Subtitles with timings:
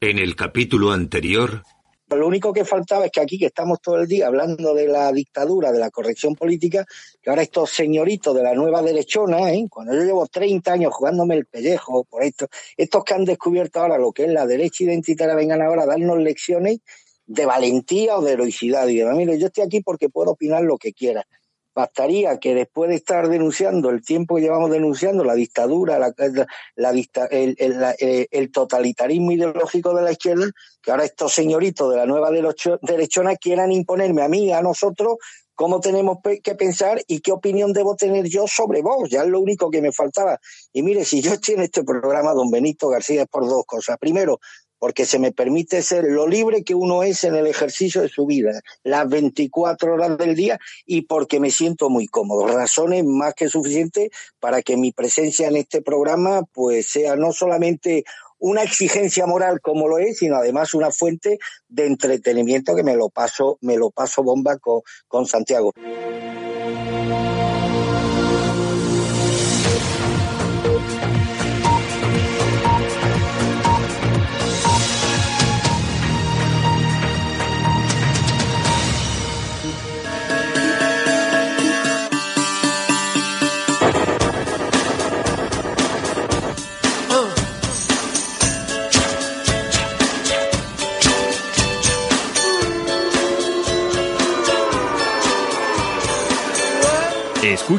[0.00, 1.62] En el capítulo anterior.
[2.10, 5.10] Lo único que faltaba es que aquí, que estamos todo el día hablando de la
[5.10, 6.84] dictadura, de la corrección política,
[7.22, 9.66] que ahora estos señoritos de la nueva derechona, ¿eh?
[9.70, 13.98] cuando yo llevo 30 años jugándome el pellejo por esto, estos que han descubierto ahora
[13.98, 16.80] lo que es la derecha identitaria, vengan ahora a darnos lecciones
[17.26, 18.86] de valentía o de heroicidad.
[18.88, 19.16] Y demás.
[19.16, 21.26] mire, yo estoy aquí porque puedo opinar lo que quiera.
[21.74, 26.14] Bastaría que después de estar denunciando el tiempo que llevamos denunciando la dictadura, la,
[26.76, 26.90] la,
[27.30, 30.46] el, el, el, totalitarismo ideológico de la izquierda,
[30.80, 32.30] que ahora estos señoritos de la nueva
[32.82, 35.18] derechona quieran imponerme a mí, a nosotros,
[35.54, 39.08] cómo tenemos que pensar y qué opinión debo tener yo sobre vos.
[39.08, 40.38] Ya es lo único que me faltaba.
[40.72, 43.96] Y mire, si yo estoy en este programa, don Benito García, es por dos cosas.
[43.98, 44.40] Primero,
[44.84, 48.26] porque se me permite ser lo libre que uno es en el ejercicio de su
[48.26, 52.46] vida, las 24 horas del día, y porque me siento muy cómodo.
[52.48, 58.04] Razones más que suficientes para que mi presencia en este programa pues sea no solamente
[58.38, 63.08] una exigencia moral como lo es, sino además una fuente de entretenimiento que me lo
[63.08, 65.72] paso, me lo paso bomba con, con Santiago.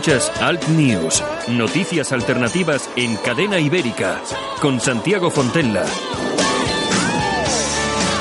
[0.05, 4.21] Escuchas Alt News, noticias alternativas en cadena ibérica,
[4.61, 5.83] con Santiago Fontella.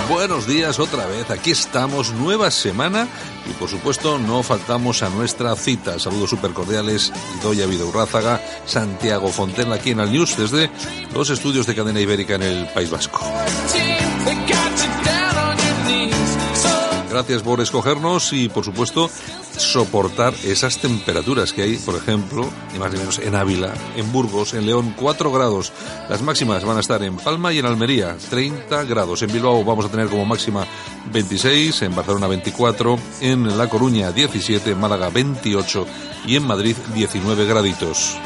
[0.08, 3.06] Buenos días otra vez, aquí estamos, nueva semana
[3.44, 5.98] y por supuesto no faltamos a nuestra cita.
[5.98, 7.12] Saludos súper cordiales,
[7.42, 10.70] Doya Vidaurrázaga, Santiago Fontella aquí en Alt News desde
[11.12, 13.20] los estudios de cadena ibérica en el País Vasco.
[17.10, 19.10] Gracias por escogernos y por supuesto
[19.56, 24.54] soportar esas temperaturas que hay, por ejemplo, y más o menos en Ávila, en Burgos,
[24.54, 25.72] en León, 4 grados.
[26.08, 29.22] Las máximas van a estar en Palma y en Almería, 30 grados.
[29.22, 30.66] En Bilbao vamos a tener como máxima
[31.12, 35.86] 26, en Barcelona 24, en La Coruña 17, en Málaga 28
[36.26, 38.16] y en Madrid 19 graditos.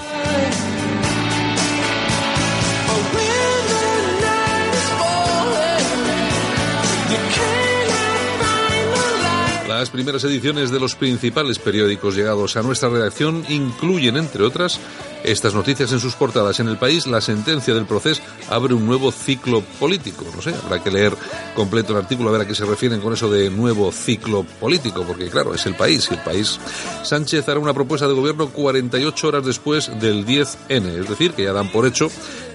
[9.78, 14.80] Las primeras ediciones de los principales periódicos llegados a nuestra redacción incluyen, entre otras,
[15.22, 16.58] estas noticias en sus portadas.
[16.58, 20.26] En el país, la sentencia del proceso abre un nuevo ciclo político.
[20.34, 21.16] No sé, habrá que leer
[21.54, 25.04] completo el artículo a ver a qué se refieren con eso de nuevo ciclo político,
[25.06, 26.58] porque claro, es el país y el país.
[27.04, 31.52] Sánchez hará una propuesta de gobierno 48 horas después del 10N, es decir, que ya
[31.52, 32.10] dan por hecho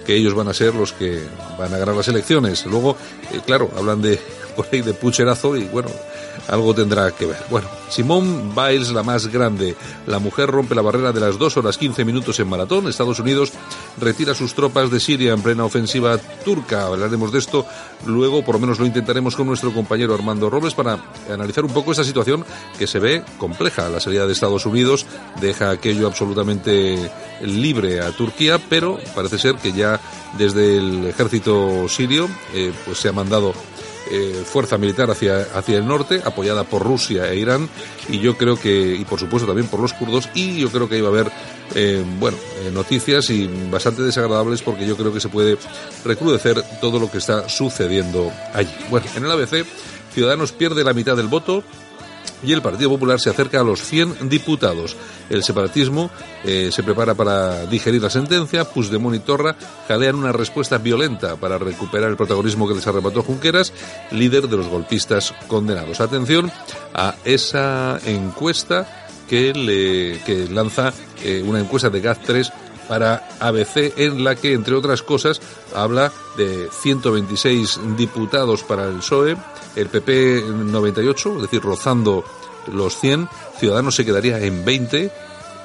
[0.06, 1.24] que ellos van a ser los que
[1.58, 2.66] van a ganar las elecciones.
[2.66, 2.98] Luego,
[3.32, 4.20] eh, claro, hablan de
[4.56, 5.90] por ahí de pucherazo y bueno,
[6.48, 7.38] algo tendrá que ver.
[7.50, 9.76] Bueno, Simone Biles, la más grande.
[10.08, 12.88] La mujer rompe la barrera de las 2 horas 15 minutos en maratón.
[12.88, 13.54] Estados Unidos
[14.00, 16.88] retira sus tropas de Siria en plena ofensiva turca.
[16.88, 17.66] Hablaremos de esto
[18.06, 21.00] luego, por lo menos lo intentaremos con nuestro compañero Armando Robles para
[21.32, 22.46] analizar un poco esta situación
[22.78, 23.90] que se ve compleja.
[23.90, 25.06] La salida de Estados Unidos
[25.40, 27.12] deja aquello absolutamente
[27.42, 30.00] libre a Turquía, pero parece ser que ya
[30.38, 33.54] desde el ejército sirio eh, pues se ha mandado
[34.12, 37.70] eh, fuerza militar hacia, hacia el norte, apoyada por Rusia e Irán,
[38.10, 40.98] y yo creo que, y por supuesto también por los kurdos, y yo creo que
[40.98, 41.32] iba a haber,
[41.76, 45.58] eh, bueno, eh, noticias y bastante desagradables porque yo creo que se puede
[46.04, 48.74] recrudecer todo lo que está sucediendo allí.
[48.90, 49.66] Bueno, en el ABC,
[50.14, 51.64] Ciudadanos pierde la mitad del voto,
[52.44, 54.96] y el Partido Popular se acerca a los 100 diputados.
[55.30, 56.12] El separatismo
[56.44, 58.66] eh, se prepara para digerir la sentencia.
[58.66, 59.56] Puigdemont y Torra
[59.88, 63.74] jalean una respuesta violenta para recuperar el protagonismo que les arrebató Junqueras,
[64.12, 66.02] líder de los golpistas condenados.
[66.02, 66.52] Atención
[66.94, 70.94] a esa encuesta que, le, que lanza
[71.24, 72.52] eh, una encuesta de GAT3
[72.88, 75.42] para ABC en la que, entre otras cosas,
[75.74, 79.38] habla de 126 diputados para el PSOE,
[79.76, 82.24] el PP 98, es decir, rozando
[82.72, 83.28] los 100,
[83.60, 85.12] Ciudadanos se quedaría en 20,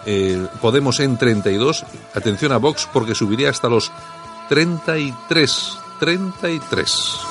[0.06, 1.84] eh, Podemos en 32,
[2.14, 3.90] atención a Vox porque subiría hasta los
[4.48, 7.28] 33, 33.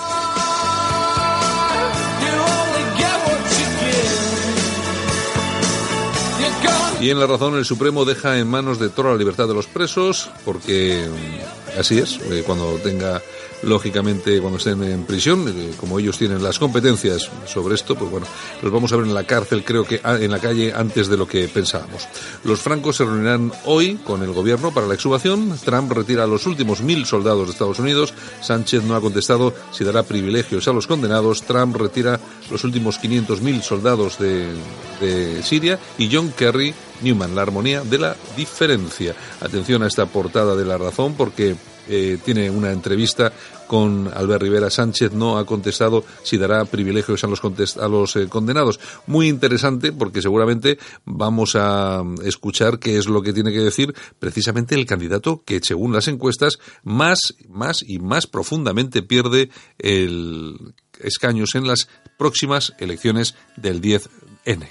[6.99, 9.67] Y en la razón el Supremo deja en manos de toda la libertad de los
[9.67, 13.21] presos, porque mm, así es, eh, cuando tenga
[13.63, 18.27] lógicamente cuando estén en prisión, eh, como ellos tienen las competencias sobre esto, pues bueno,
[18.61, 21.17] los vamos a ver en la cárcel, creo que ah, en la calle antes de
[21.17, 22.07] lo que pensábamos.
[22.43, 25.57] Los francos se reunirán hoy con el gobierno para la exhumación.
[25.63, 28.13] Trump retira a los últimos mil soldados de Estados Unidos.
[28.41, 31.43] Sánchez no ha contestado si dará privilegios a los condenados.
[31.43, 32.19] Trump retira
[32.49, 34.47] los últimos 500.000 soldados de,
[35.01, 39.15] de Siria y John Kerry Newman, la armonía de la diferencia.
[39.41, 41.55] Atención a esta portada de La Razón porque
[41.89, 43.31] eh, tiene una entrevista
[43.67, 47.41] con Albert Rivera Sánchez, no ha contestado si dará privilegios a los,
[47.77, 48.79] a los eh, condenados.
[49.07, 54.75] Muy interesante porque seguramente vamos a escuchar qué es lo que tiene que decir precisamente
[54.75, 59.49] el candidato que, según las encuestas, más, más y más profundamente pierde
[59.79, 64.67] el escaños en las próximas elecciones del 10N.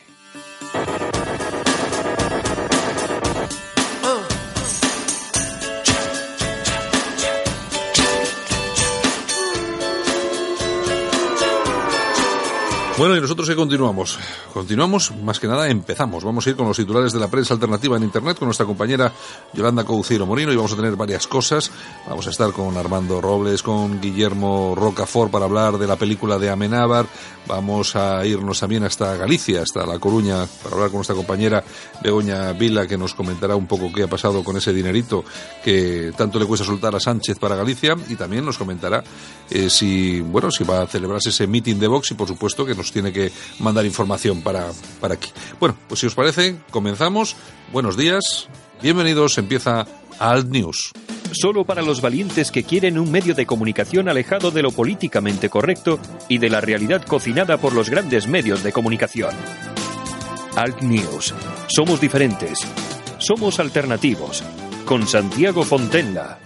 [12.98, 14.18] Bueno, y nosotros que continuamos.
[14.54, 16.24] Continuamos, más que nada empezamos.
[16.24, 19.12] Vamos a ir con los titulares de la prensa alternativa en Internet con nuestra compañera
[19.52, 21.70] Yolanda Couceiro Morino y vamos a tener varias cosas.
[22.08, 26.48] Vamos a estar con Armando Robles, con Guillermo Rocafort para hablar de la película de
[26.48, 27.06] Amenábar.
[27.46, 31.62] Vamos a irnos también hasta Galicia, hasta La Coruña, para hablar con nuestra compañera
[32.02, 35.22] Begoña Vila, que nos comentará un poco qué ha pasado con ese dinerito
[35.62, 39.04] que tanto le cuesta soltar a Sánchez para Galicia y también nos comentará
[39.50, 42.74] eh, si, bueno, si va a celebrarse ese meeting de Vox y por supuesto que
[42.74, 45.30] nos tiene que mandar información para, para aquí.
[45.60, 47.36] Bueno, pues si os parece, comenzamos.
[47.72, 48.48] Buenos días,
[48.82, 49.86] bienvenidos, empieza
[50.18, 50.92] Alt News.
[51.32, 55.98] Solo para los valientes que quieren un medio de comunicación alejado de lo políticamente correcto
[56.28, 59.34] y de la realidad cocinada por los grandes medios de comunicación.
[60.56, 61.34] Alt News.
[61.68, 62.60] Somos diferentes.
[63.18, 64.42] Somos alternativos.
[64.86, 66.45] Con Santiago Fontenla.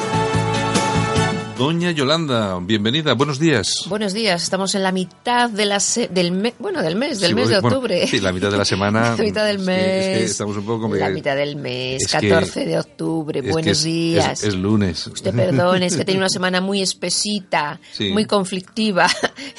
[1.61, 3.85] Doña Yolanda, bienvenida, buenos días.
[3.87, 5.77] Buenos días, estamos en la mitad de la
[6.09, 8.07] del mes, bueno, del mes, del mes de octubre.
[8.07, 9.15] sí, la mitad de la semana.
[9.17, 10.31] la mitad del mes.
[10.31, 14.43] estamos un poco La mitad del mes, 14 de octubre, buenos días.
[14.43, 15.05] Es, lunes.
[15.05, 17.79] Usted perdone, es que tiene una semana muy espesita,
[18.11, 19.07] muy conflictiva.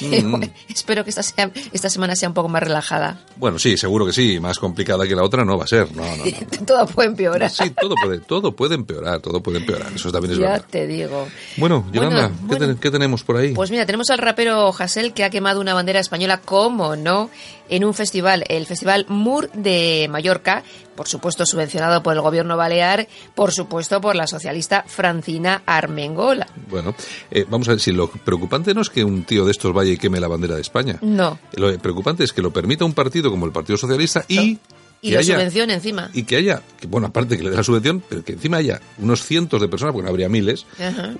[0.01, 0.43] Mm.
[0.75, 3.25] Espero que esta, sea, esta semana sea un poco más relajada.
[3.37, 5.95] Bueno, sí, seguro que sí, más complicada que la otra no va a ser.
[5.95, 6.25] No, no,
[6.67, 7.49] todo puede empeorar.
[7.49, 10.63] Sí, todo puede, todo puede empeorar, todo puede empeorar, eso también es ya verdad.
[10.65, 11.29] Ya te digo.
[11.59, 12.33] Bueno, Yolanda,
[12.81, 13.55] ¿qué, tenemos por ahí?
[13.55, 17.31] Pues mira, tenemos al rapero Hassel que ha quemado una bandera española, ¿cómo no?
[17.69, 20.63] En un festival, el Festival Mur de Mallorca,
[20.95, 26.47] por supuesto subvencionado por el gobierno balear, por supuesto por la socialista Francina Armengola.
[26.69, 26.95] Bueno,
[27.31, 29.93] eh, vamos a ver si lo preocupante no es que un tío de estos vaya
[29.93, 30.99] y queme la bandera de España.
[31.01, 31.39] No.
[31.55, 34.59] Lo preocupante es que lo permita un partido como el Partido Socialista y
[35.03, 36.11] y la subvención encima.
[36.15, 38.81] Y que haya, que, bueno, aparte que le dé la subvención, pero que encima haya
[38.99, 40.65] unos cientos de personas, porque no habría miles,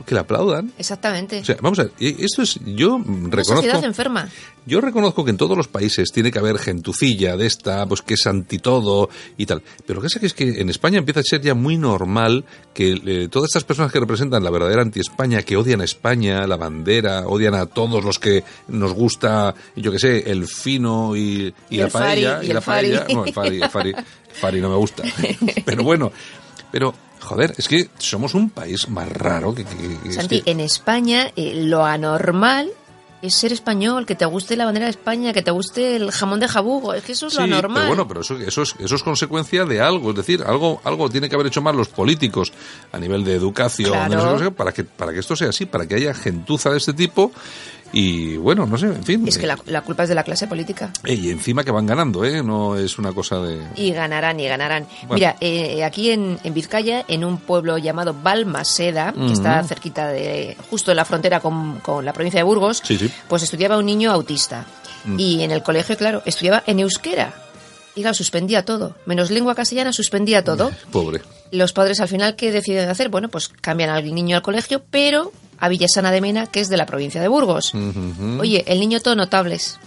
[0.07, 0.73] que le aplaudan.
[0.79, 1.41] Exactamente.
[1.41, 3.57] O sea, vamos a ver, esto es, yo reconozco...
[3.57, 4.29] sociedad enferma.
[4.65, 8.15] Yo reconozco que en todos los países tiene que haber gentucilla de esta, pues que
[8.15, 9.63] es antitodo y tal.
[9.87, 13.01] Pero lo que pasa es que en España empieza a ser ya muy normal que
[13.05, 17.27] eh, todas estas personas que representan la verdadera anti-España, que odian a España, la bandera,
[17.27, 22.43] odian a todos los que nos gusta, yo que sé, el fino y, la paella.
[22.43, 23.07] y, la paella.
[23.13, 23.93] No, el fari,
[24.33, 25.03] Fari, no me gusta.
[25.65, 26.13] Pero bueno,
[26.71, 29.65] pero joder, es que somos un país más raro que...
[30.11, 32.71] Santi, en España eh, lo anormal
[33.23, 36.41] es ser español, que te guste la bandera de España, que te guste el jamón
[36.41, 37.85] de jabugo, es que eso es lo normal.
[37.85, 41.09] Pero bueno, pero eso, eso, es, eso es consecuencia de algo, es decir, algo, algo
[41.09, 42.53] tiene que haber hecho más los políticos
[42.91, 43.95] a nivel de educación,
[44.57, 47.33] para, que, para que esto sea así, para que haya gentuza de este tipo
[47.93, 49.29] y bueno, no sé, en fin.
[49.29, 50.91] Es que la, culpa es de la clase política.
[51.05, 52.43] Y encima que van ganando, ¿eh?
[52.43, 53.67] No es una cosa de...
[53.77, 54.87] Y ganarán, y ganarán.
[55.11, 60.57] Mira, eh, aquí en, en, Vizcaya, en un pueblo llamado Balmaseda, que está cerquita de...
[60.71, 62.83] justo en la frontera con, con la provincia de Burgos,
[63.29, 64.65] pues estudiaba un niño autista.
[65.05, 65.21] Mm.
[65.21, 67.35] Y en el colegio, claro, estudiaba en euskera.
[67.95, 68.97] Y claro, suspendía todo.
[69.05, 70.71] Menos lengua castellana, suspendía todo.
[70.91, 71.21] Pobre.
[71.51, 73.11] Los padres al final, ¿qué deciden hacer?
[73.11, 76.77] Bueno, pues cambian al niño al colegio, pero a Villasana de Mena, que es de
[76.77, 77.73] la provincia de Burgos.
[78.41, 79.79] Oye, el niño todo notables.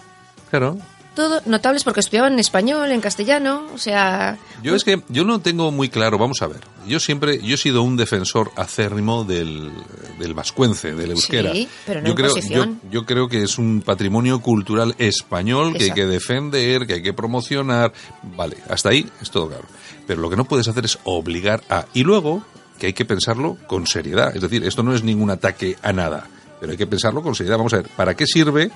[0.49, 0.77] Claro.
[1.15, 4.37] Todos notables porque estudiaban en español, en castellano, o sea...
[4.63, 7.57] Yo es que yo no tengo muy claro, vamos a ver, yo siempre, yo he
[7.57, 9.69] sido un defensor acérrimo del,
[10.17, 11.51] del vascuence, del euskera.
[11.51, 15.85] Sí, pero no yo en creo, yo creo que es un patrimonio cultural español que
[15.85, 17.91] hay que defender, que hay que promocionar.
[18.23, 19.65] Vale, hasta ahí es todo claro.
[20.07, 21.85] Pero lo que no puedes hacer es obligar a...
[21.93, 22.43] Y luego,
[22.79, 24.35] que hay que pensarlo con seriedad.
[24.35, 26.27] Es decir, esto no es ningún ataque a nada,
[26.59, 27.57] pero hay que pensarlo con seriedad.
[27.57, 28.71] Vamos a ver, ¿para qué sirve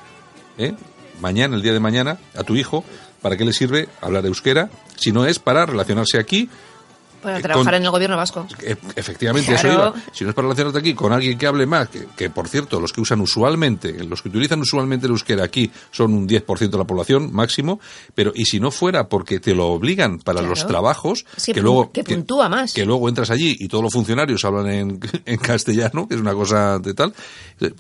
[0.58, 0.74] eh,
[1.20, 2.84] mañana, el día de mañana, a tu hijo,
[3.22, 6.50] para qué le sirve hablar euskera si no es para relacionarse aquí
[7.22, 8.48] Para Eh, trabajar con- en el gobierno vasco.
[8.64, 9.70] E- Efectivamente, Claro.
[9.70, 9.94] eso iba.
[10.14, 12.80] Si no es para relacionarte aquí con alguien que hable más, que, que, por cierto,
[12.80, 16.78] los que usan usualmente, los que utilizan usualmente el euskera aquí son un 10% de
[16.78, 17.80] la población máximo,
[18.16, 20.50] pero y si no fuera porque te lo obligan para Claro.
[20.50, 22.74] los trabajos, Sí, que luego que puntúa más.
[22.74, 26.34] que luego entras allí y todos los funcionarios hablan en, en castellano, que es una
[26.34, 27.14] cosa de tal,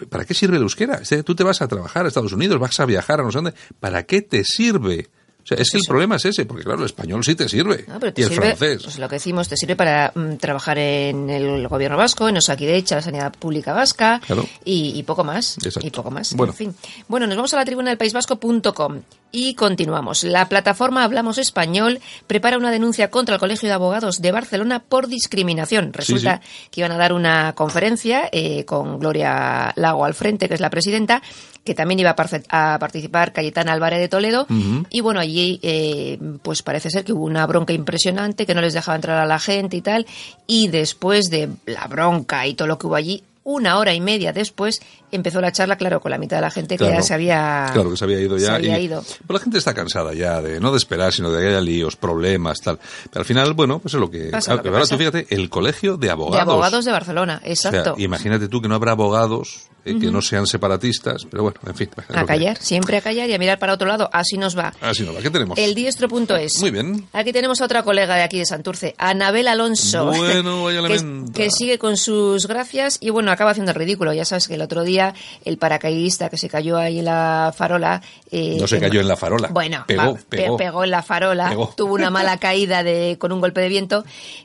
[0.09, 1.01] ¿para qué sirve el euskera?
[1.25, 3.53] Tú te vas a trabajar a Estados Unidos, vas a viajar a no sé dónde,
[3.79, 5.07] ¿para qué te sirve?
[5.49, 7.85] Sea, es que el problema es ese, porque claro, el español sí te sirve.
[7.87, 8.83] No, pero te y el sirve, francés.
[8.83, 12.95] pues lo que decimos, te sirve para mm, trabajar en el gobierno vasco, en Osakidecha,
[12.95, 14.45] la sanidad pública vasca Claro.
[14.63, 15.57] y, y poco más.
[15.63, 15.87] Exacto.
[15.87, 16.33] Y poco más.
[16.35, 16.53] Bueno.
[16.53, 16.75] En fin.
[17.07, 20.23] Bueno, nos vamos a la tribuna del País Vasco.com y continuamos.
[20.23, 25.07] La plataforma Hablamos Español prepara una denuncia contra el Colegio de Abogados de Barcelona por
[25.07, 25.93] discriminación.
[25.93, 30.61] Resulta que iban a dar una conferencia eh, con Gloria Lago al frente, que es
[30.61, 31.21] la presidenta,
[31.63, 32.15] que también iba
[32.49, 34.47] a, participar Cayetana Álvarez de Toledo.
[34.89, 38.73] Y bueno, allí eh, pues parece ser que hubo una bronca impresionante, que no les
[38.73, 40.07] dejaba entrar a la gente y tal.
[40.47, 44.31] Y después de la bronca y todo lo que hubo allí, una hora y media
[44.31, 46.95] después empezó la charla, claro, con la mitad de la gente que Claro.
[46.95, 48.45] ya se había, Claro, que se había ido ya.
[48.47, 49.03] se había y- ido.
[49.27, 51.95] Pero la gente está cansada ya de no de esperar, sino de que haya líos,
[51.95, 52.79] problemas, tal.
[53.09, 54.29] Pero al final, bueno, pues es lo que.
[54.29, 54.95] Pasa lo que ahora pasa.
[54.95, 56.35] tú fíjate, el colegio de abogados.
[56.37, 57.95] De abogados de Barcelona, O sea, exacto.
[57.97, 61.89] imagínate tú que no habrá abogados eh, que no sean separatistas, pero bueno, en fin.
[62.13, 64.09] a callar, siempre a callar y a mirar para otro lado.
[64.11, 64.73] Así nos va.
[64.81, 65.21] Así no va.
[65.21, 65.57] ¿Qué tenemos?
[65.57, 66.59] El diestro.es.
[66.59, 67.07] Muy bien.
[67.13, 70.05] Aquí tenemos a otra colega de aquí de Santurce, Anabel Alonso.
[70.07, 74.13] Bueno, vaya que, que sigue con sus gracias y bueno, acaba haciendo el ridículo.
[74.13, 74.98] Ya sabes que el otro día
[75.45, 78.01] el paracaidista que se cayó ahí en la farola.
[78.31, 79.49] eh, No se cayó en la farola.
[79.49, 80.83] Bueno, Pegó, va, pe- pegó.
[80.83, 81.73] en la farola, Pegó.
[81.75, 84.03] tuvo una mala caída de, con un golpe de viento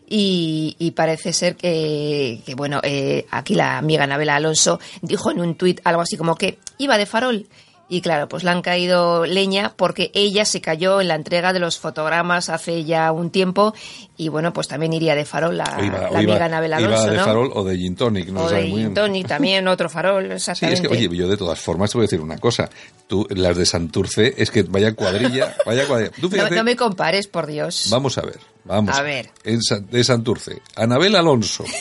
[0.08, 5.40] y, y parece ser que, que, bueno, eh, aquí la amiga Anabela Alonso dijo en
[5.40, 7.46] un tuit algo así como que iba de farol.
[7.86, 11.58] Y claro, pues le han caído leña porque ella se cayó en la entrega de
[11.60, 13.74] los fotogramas hace ya un tiempo
[14.16, 17.10] y bueno, pues también iría de farol la, iba- la iba- amiga Anabel Alonso, Iba
[17.12, 17.24] de ¿no?
[17.26, 20.32] farol o de gin tonic, no o de muy gin tonic también, otro farol, Sí,
[20.32, 20.82] exactamente.
[20.82, 22.70] es que, oye, yo de todas formas te voy a decir una cosa.
[23.06, 26.12] Tú, las de Santurce, es que vaya cuadrilla, vaya cuadrilla.
[26.12, 27.88] Tú no, fíjate, no me compares, por Dios.
[27.90, 28.96] Vamos a ver, vamos.
[28.96, 29.28] A ver.
[29.44, 29.60] En
[29.90, 31.64] de Santurce, Anabel Alonso.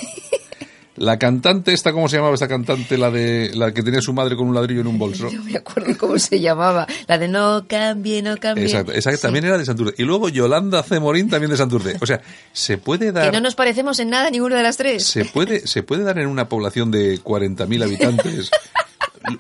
[0.96, 2.98] La cantante esta, ¿cómo se llamaba esta cantante?
[3.00, 5.30] La de la que tenía su madre con un ladrillo en un bolso.
[5.32, 6.86] No me acuerdo cómo se llamaba.
[7.08, 8.66] La de no cambie, no cambie.
[8.66, 9.22] Exacto, esa que Sí.
[9.24, 9.96] también era de Santurce.
[9.98, 11.98] Y luego Yolanda Cemorín también de Santurce.
[12.02, 12.22] O sea,
[12.52, 15.04] se puede Que dar no nos parecemos en nada ninguna de las tres.
[15.06, 18.52] se puede se puede dar en una población de 40.000 habitantes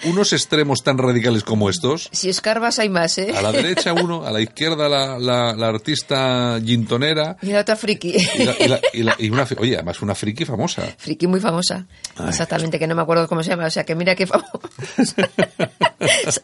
[0.05, 2.09] unos extremos tan radicales como estos.
[2.11, 3.33] Si escarbas hay más, ¿eh?
[3.35, 7.75] A la derecha uno, a la izquierda la, la, la artista gintonera Y la otra
[7.75, 8.15] friki.
[8.37, 10.83] y, la- y la- y la- y una, oye, además una friki famosa.
[10.97, 11.85] Friki muy famosa.
[12.27, 13.65] Exactamente, que no me acuerdo cómo se llama.
[13.65, 14.49] O sea, que mira qué famosa.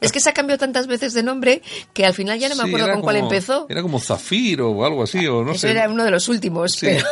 [0.01, 1.61] es que se ha cambiado tantas veces de nombre
[1.93, 3.65] que al final ya no me acuerdo con cuál empezó.
[3.69, 5.71] Era como Zafiro o algo así, o no Eso sé.
[5.71, 6.71] era uno de los últimos.
[6.73, 6.87] Sí.
[6.87, 7.05] pero-.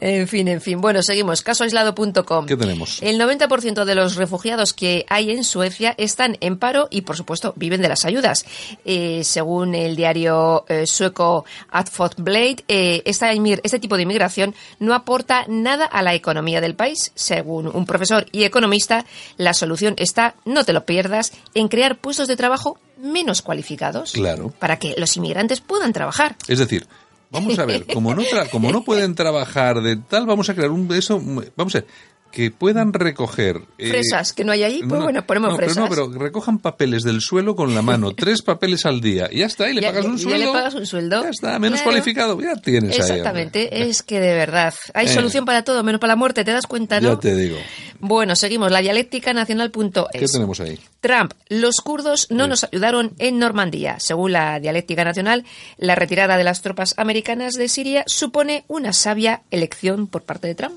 [0.00, 0.80] En fin, en fin.
[0.80, 1.42] Bueno, seguimos.
[1.42, 2.46] Casoaislado.com.
[2.46, 3.02] ¿Qué tenemos?
[3.02, 7.52] El 90% de los refugiados que hay en Suecia están en paro y, por supuesto,
[7.56, 8.44] viven de las ayudas.
[8.84, 15.86] Eh, según el diario eh, sueco Aftonbladet, eh, este tipo de inmigración no aporta nada
[15.86, 17.12] a la economía del país.
[17.14, 19.04] Según un profesor y economista,
[19.36, 24.12] la solución está, no te lo pierdas, en crear puestos de trabajo menos cualificados.
[24.12, 24.52] Claro.
[24.58, 26.36] Para que los inmigrantes puedan trabajar.
[26.48, 26.86] Es decir,
[27.32, 30.70] vamos a ver, como no, tra- como no pueden trabajar de tal, vamos a crear
[30.70, 31.18] un eso,
[31.56, 31.86] vamos a ver,
[32.32, 35.86] que puedan recoger eh, Fresas, que no hay allí, pues bueno, ponemos no, fresas.
[35.88, 39.38] Pero no, pero recojan papeles del suelo con la mano, tres papeles al día, y
[39.38, 40.46] ya está, y le Ya- pagas un ya sueldo.
[40.46, 41.22] le pagas un sueldo.
[41.22, 41.90] Ya está, menos Claro.
[41.92, 43.00] cualificado, ya tienes ahí.
[43.00, 45.08] Exactamente, es que de verdad, hay Eh.
[45.10, 47.14] solución para todo, menos para la muerte, ¿te das cuenta, no?
[47.14, 47.56] Ya te digo.
[48.00, 50.20] Bueno, seguimos, la dialéctica nacional.es.
[50.20, 50.78] ¿Qué tenemos ahí?
[51.00, 53.96] Trump, los kurdos no nos ayudaron en Normandía.
[54.00, 55.44] Según la dialéctica nacional,
[55.76, 60.54] la retirada de las tropas americanas de Siria supone una sabia elección por parte de
[60.54, 60.74] Trump.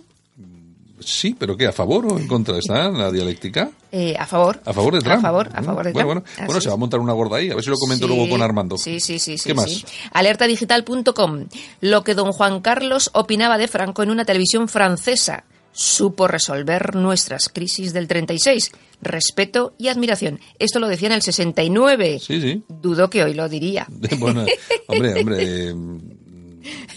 [0.99, 1.67] Sí, pero ¿qué?
[1.67, 3.69] ¿A favor o en contra está la dialéctica?
[3.91, 4.61] Eh, a favor.
[4.65, 5.19] ¿A favor de Trump?
[5.19, 6.25] A favor, a favor de bueno, Trump.
[6.25, 8.07] Bueno, bueno, Así se va a montar una gorda ahí, a ver si lo comento
[8.07, 8.77] Sí, luego con Armando.
[8.77, 9.37] Sí, sí, sí.
[9.37, 9.69] sí ¿Qué más?
[9.69, 9.85] sí.
[10.13, 11.47] Alertadigital.com.
[11.81, 15.43] Lo que don Juan Carlos opinaba de Franco en una televisión francesa.
[15.71, 18.71] Supo resolver nuestras crisis del 36.
[19.01, 20.39] respeto y admiración.
[20.57, 22.19] Esto lo decía en el 69.
[22.21, 22.63] Sí, sí.
[22.69, 23.85] Dudo que hoy lo diría.
[24.19, 24.45] bueno,
[24.87, 25.69] hombre, hombre.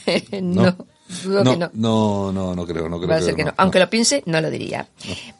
[0.06, 0.62] Eh, no.
[0.62, 0.76] no,
[1.26, 1.70] no.
[1.72, 2.54] no.
[2.54, 3.36] No, creo, no creo.
[3.36, 4.88] que Aunque lo piense, no lo diría.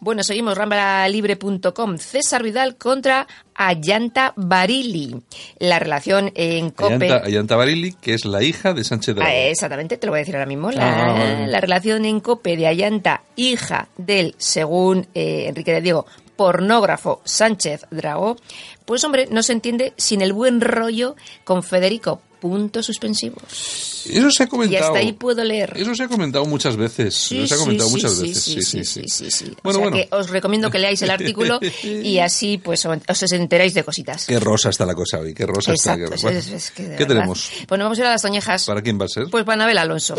[0.00, 1.98] Bueno, seguimos ramblalibre.com.
[1.98, 5.20] César Vidal contra Ayanta Barili.
[5.58, 7.12] La relación en COPE...
[7.24, 9.30] Ayanta, Barili, que es la hija de Sánchez Dragó.
[9.30, 10.70] Ah, exactamente, te lo voy a decir ahora mismo.
[10.70, 16.06] La, ah, relación en COPE de Ayanta, hija del, según eh, Enrique de Diego,
[16.36, 18.36] pornógrafo Sánchez Dragó,
[18.84, 24.06] pues hombre, no se entiende sin el buen rollo con Federico puntos suspensivos.
[24.06, 24.80] Eso se ha comentado.
[24.80, 25.74] Y hasta ahí puedo leer.
[25.76, 27.14] Eso se ha comentado muchas veces.
[27.14, 28.42] Sí, se ha comentado muchas veces.
[28.42, 29.30] Sí, sí, sí.
[29.30, 33.32] sí, Bueno, o sea que os recomiendo que leáis el artículo y así pues os
[33.32, 34.26] enteráis de cositas.
[34.26, 35.96] Qué rosa está la cosa hoy, qué rosa está.
[35.96, 37.50] ¿Qué tenemos?
[37.68, 38.64] Bueno, vamos a ir a las toñejas.
[38.64, 39.28] ¿Para quién va a ser?
[39.30, 40.14] Pues para Anabel Alonso.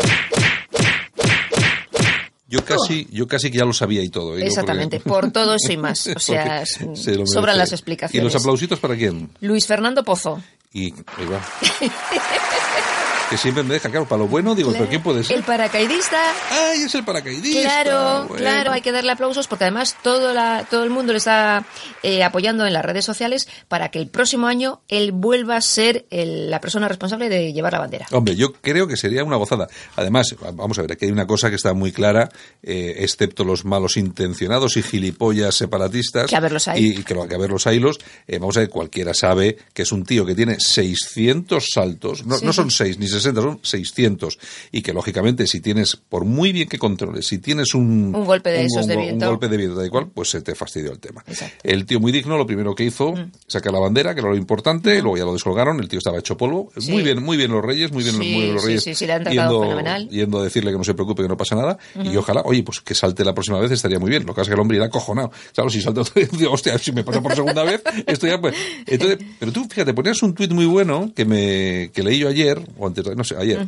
[2.50, 4.36] Yo casi, yo casi que ya lo sabía y todo.
[4.36, 4.44] ¿eh?
[4.44, 6.08] Exactamente, por todo eso y más.
[6.08, 8.20] O sea, sobran las explicaciones.
[8.20, 9.30] ¿Y los aplausitos para quién?
[9.40, 10.42] Luis Fernando Pozo.
[10.72, 11.40] Y ahí va.
[13.30, 15.36] Que siempre me deja claro, para lo bueno digo, ¿pero quién puede ser?
[15.36, 16.20] El paracaidista.
[16.50, 17.60] ¡Ay, es el paracaidista!
[17.62, 21.64] Claro, claro, hay que darle aplausos porque además todo, la, todo el mundo le está
[22.02, 26.06] eh, apoyando en las redes sociales para que el próximo año él vuelva a ser
[26.10, 28.08] la persona responsable de llevar la bandera.
[28.10, 29.68] Hombre, yo creo que sería una gozada.
[29.94, 32.30] Además, vamos a ver, aquí hay una cosa que está muy clara,
[32.64, 36.28] eh, excepto los malos intencionados y gilipollas separatistas.
[36.28, 36.84] Que a verlos hay.
[36.84, 39.92] Y, que, que a ver los hilos, eh, vamos a ver, cualquiera sabe que es
[39.92, 44.38] un tío que tiene 600 saltos, no, no son 6 ni 60 son 600.
[44.72, 48.50] Y que, lógicamente, si tienes, por muy bien que controles, si tienes un, un golpe
[48.50, 50.98] de esos de viento, un golpe de viento, da igual, pues se te fastidió el
[50.98, 51.24] tema.
[51.62, 53.32] El tío muy digno, lo primero que hizo, mm.
[53.46, 55.02] sacar la bandera, que era lo importante, mm.
[55.02, 56.70] luego ya lo descolgaron, el tío estaba hecho polvo.
[56.88, 58.84] Muy bien, muy bien los reyes, muy bien, los reyes.
[60.10, 61.78] yendo, a decirle que no se preocupe, que no pasa nada.
[62.02, 64.22] Y ojalá, oye, pues que salte la próxima vez estaría muy bien.
[64.22, 65.30] Lo que pasa es que el hombre irá cojonado.
[65.54, 68.54] Claro, si salta otro día, hostia, si me pasa por segunda vez, esto ya pues.
[68.86, 72.60] Entonces, pero tú, fíjate, ponías un tuit muy bueno que me que leí yo ayer,
[72.78, 73.66] o antes, no sé, ayer,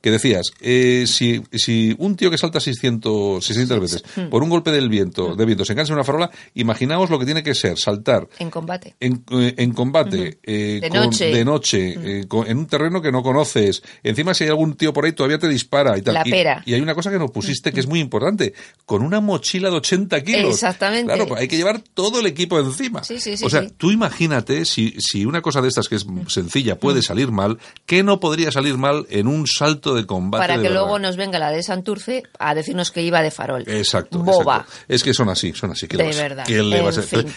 [0.00, 4.70] que decías, eh, si, si un tío que salta 600, 600 veces por un golpe
[4.70, 7.78] del viento, de viento se cansa en una farola, imaginaos lo que tiene que ser
[7.78, 8.28] saltar.
[8.38, 8.94] En combate.
[9.00, 13.82] En, eh, combate, eh, de, noche, en un terreno que no conoces.
[14.02, 16.14] Encima, si hay algún tío por ahí, todavía te dispara y tal.
[16.14, 16.62] La pera.
[16.66, 19.76] Y, hay una cosa que nos pusiste que es muy importante, con una mochila de
[19.76, 20.54] 80 kilos.
[20.54, 21.06] Exactamente.
[21.06, 23.04] Claro, pues hay que llevar todo el equipo encima.
[23.04, 26.78] Sí, sí, o sea, tú imagínate si, si una cosa de estas que es sencilla
[26.78, 30.46] puede salir mal, ¿qué no podría salir mal en un salto de combate.
[30.46, 33.64] Para que luego nos venga la de Santurce a decirnos que iba de farol.
[33.66, 34.18] Exacto.
[34.18, 34.66] Boba.
[34.86, 35.86] Es que son así, son así.
[35.86, 36.44] de verdad.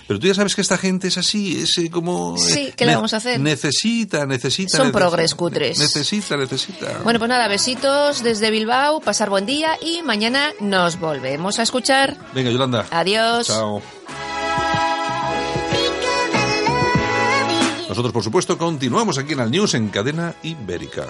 [0.07, 2.37] pero, tú ya sabes que esta gente es así, es eh, como...
[2.37, 3.39] Sí, ¿qué le vamos a hacer?
[3.39, 4.77] Necesita, necesita...
[4.77, 5.79] Son progres cutres.
[5.79, 6.99] Necesita, necesita.
[7.03, 12.17] Bueno, pues nada, besitos desde Bilbao, pasar buen día y mañana nos volvemos a escuchar.
[12.33, 12.85] Venga, Yolanda.
[12.91, 13.47] Adiós.
[13.47, 13.81] Chao.
[17.91, 21.07] Nosotros, por supuesto, continuamos aquí en el News en cadena ibérica.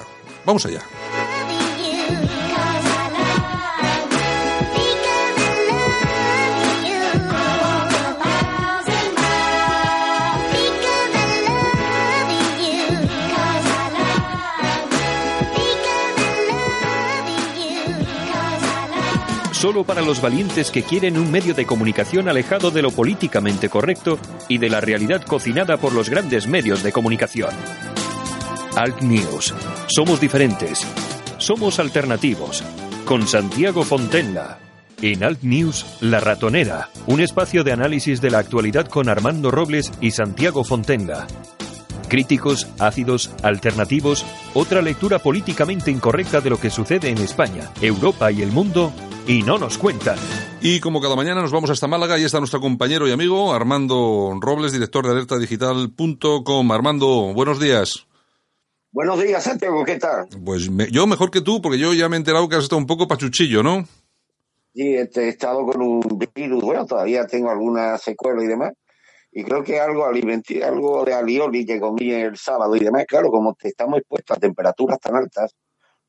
[0.48, 0.82] Vamos allá.
[19.62, 24.18] Solo para los valientes que quieren un medio de comunicación alejado de lo políticamente correcto
[24.50, 27.52] y de la realidad cocinada por los grandes medios de comunicación.
[28.76, 29.54] Alt News.
[29.86, 30.82] Somos diferentes.
[31.38, 32.64] Somos alternativos.
[33.06, 34.58] Con Santiago Fontenla.
[35.00, 39.92] En Alt News, La Ratonera, un espacio de análisis de la actualidad con Armando Robles
[40.02, 41.28] y Santiago Fontenla.
[42.08, 48.42] Críticos, ácidos, alternativos, otra lectura políticamente incorrecta de lo que sucede en España, Europa y
[48.42, 48.92] el mundo
[49.28, 50.18] y no nos cuentan.
[50.62, 54.38] Y como cada mañana nos vamos hasta Málaga y está nuestro compañero y amigo Armando
[54.40, 56.72] Robles, director de alertadigital.com.
[56.72, 58.08] Armando, buenos días.
[58.92, 60.28] Buenos días, Santiago, ¿qué tal?
[60.44, 62.88] Pues yo mejor que tú, porque yo ya me he enterado que has estado un
[62.88, 63.86] poco pachuchillo, ¿no?
[64.74, 66.02] Sí, he estado con un
[66.36, 68.74] virus, bueno, todavía tengo alguna secuela y demás.
[69.32, 73.56] Y creo que algo algo de alioli que comí el sábado y demás, claro, como
[73.62, 75.56] estamos expuestos a temperaturas tan altas,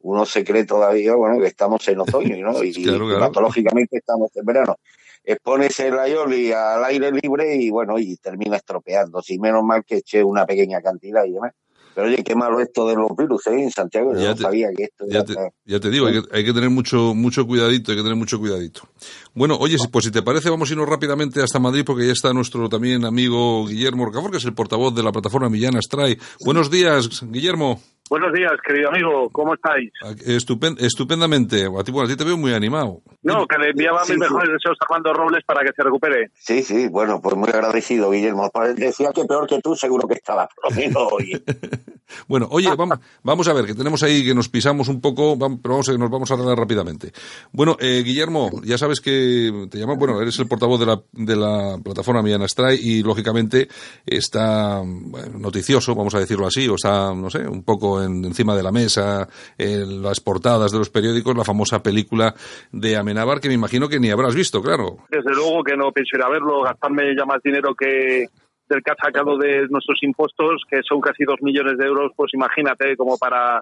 [0.02, 2.62] uno se cree todavía, bueno, que estamos en otoño, ¿no?
[2.62, 2.84] Y
[3.18, 4.76] patológicamente estamos en verano.
[5.24, 9.22] Expones el ayoli al aire libre y, bueno, y termina estropeando.
[9.22, 11.52] Si menos mal que eché una pequeña cantidad y demás.
[11.94, 13.62] Pero oye, qué malo esto de los virus, ¿eh?
[13.62, 15.04] En Santiago yo no sabía que esto...
[15.08, 15.34] Ya, te,
[15.64, 18.38] ya te digo, hay que, hay que, tener mucho mucho cuidadito, hay que tener mucho
[18.38, 18.88] cuidadito.
[19.34, 22.32] Bueno, oye, pues si te parece, vamos a irnos rápidamente hasta Madrid porque ya está
[22.32, 26.18] nuestro también amigo Guillermo Orcafor, que es el portavoz de la plataforma Millán Astray.
[26.44, 27.82] Buenos días, Guillermo.
[28.12, 29.90] Buenos días, querido amigo, ¿cómo estáis?
[30.26, 31.64] estupendamente.
[31.64, 33.00] A ti, bueno, a ti te veo muy animado.
[33.22, 36.30] No, que le enviaba mis mejores deseos a Armando Robles para que se recupere.
[36.34, 38.50] Sí, sí, bueno, pues muy agradecido, Guillermo.
[38.76, 41.42] Decía que peor que tú, seguro que estaba, por lo hoy.
[42.28, 45.74] bueno, oye, vamos, vamos, a ver, que tenemos ahí que nos pisamos un poco, pero
[45.76, 47.12] vamos, nos vamos a arreglar rápidamente.
[47.50, 51.36] Bueno, eh, Guillermo, ya sabes que te llaman, bueno, eres el portavoz de la, de
[51.36, 53.68] la plataforma Millán Astray y, lógicamente,
[54.04, 58.72] está noticioso, vamos a decirlo así, o está, no sé, un poco encima de la
[58.72, 62.34] mesa, en las portadas de los periódicos, la famosa película
[62.70, 64.98] de Amenábar, que me imagino que ni habrás visto, claro.
[65.10, 68.26] Desde luego que no pienso ir a verlo, gastarme ya más dinero que
[68.68, 72.32] del que ha sacado de nuestros impuestos, que son casi dos millones de euros, pues
[72.32, 73.60] imagínate, como para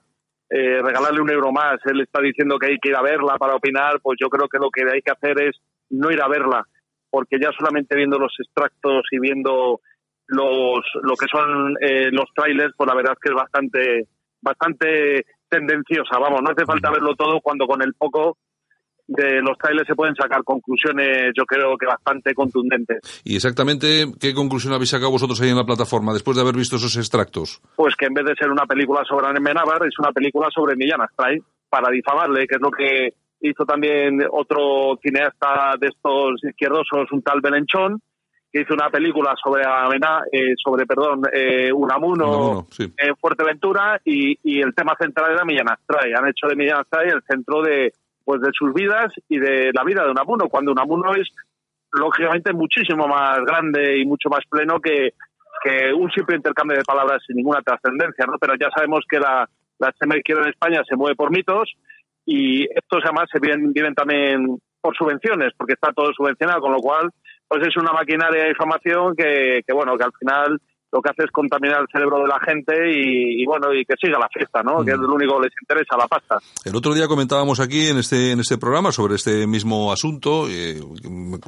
[0.49, 1.81] eh, regalarle un euro más.
[1.85, 4.59] Él está diciendo que hay que ir a verla para opinar, pues yo creo que
[4.59, 5.57] lo que hay que hacer es
[5.91, 6.65] no ir a verla,
[7.11, 9.81] porque ya solamente viendo los extractos y viendo
[10.29, 14.09] los lo que son eh, los trailers, pues la verdad es que es bastante
[14.41, 16.19] bastante tendenciosa.
[16.19, 18.39] Vamos, no hace falta verlo todo cuando con el poco
[19.11, 23.23] de los trailers se pueden sacar conclusiones, yo creo que bastante contundentes.
[23.25, 26.77] ¿Y exactamente qué conclusión habéis sacado vosotros ahí en la plataforma después de haber visto
[26.77, 27.61] esos extractos?
[27.75, 31.01] Pues que en vez de ser una película sobre Amenábar, es una película sobre Millán
[31.01, 37.23] Astray, para difamarle, que es lo que hizo también otro cineasta de estos izquierdosos, un
[37.23, 38.01] tal Belenchón,
[38.53, 44.75] que hizo una película sobre eh, sobre perdón eh, Unamuno, en Fuerteventura y, y, el
[44.75, 46.13] tema central era Millán Astray.
[46.13, 47.93] Han hecho de Millán Astray el centro de
[48.25, 51.29] pues de sus vidas y de la vida de Unamuno, cuando Unamuno es
[51.93, 55.15] lógicamente muchísimo más grande y mucho más pleno que,
[55.65, 58.39] que un simple intercambio de palabras sin ninguna trascendencia, ¿no?
[58.39, 61.73] Pero ya sabemos que la, la extrema izquierda en España se mueve por mitos
[62.25, 66.79] y estos además se viven, viven también por subvenciones, porque está todo subvencionado, con lo
[66.79, 67.11] cual
[67.51, 70.61] pues es una maquinaria de información que, que bueno, que al final
[70.93, 74.19] lo que hace es contaminar el cerebro de la gente y, bueno, y que siga
[74.19, 74.85] la fiesta, ¿no?
[74.85, 76.39] Que es lo único que les interesa, la pasta.
[76.65, 80.81] El otro día comentábamos aquí en este, en este programa sobre este mismo asunto, eh,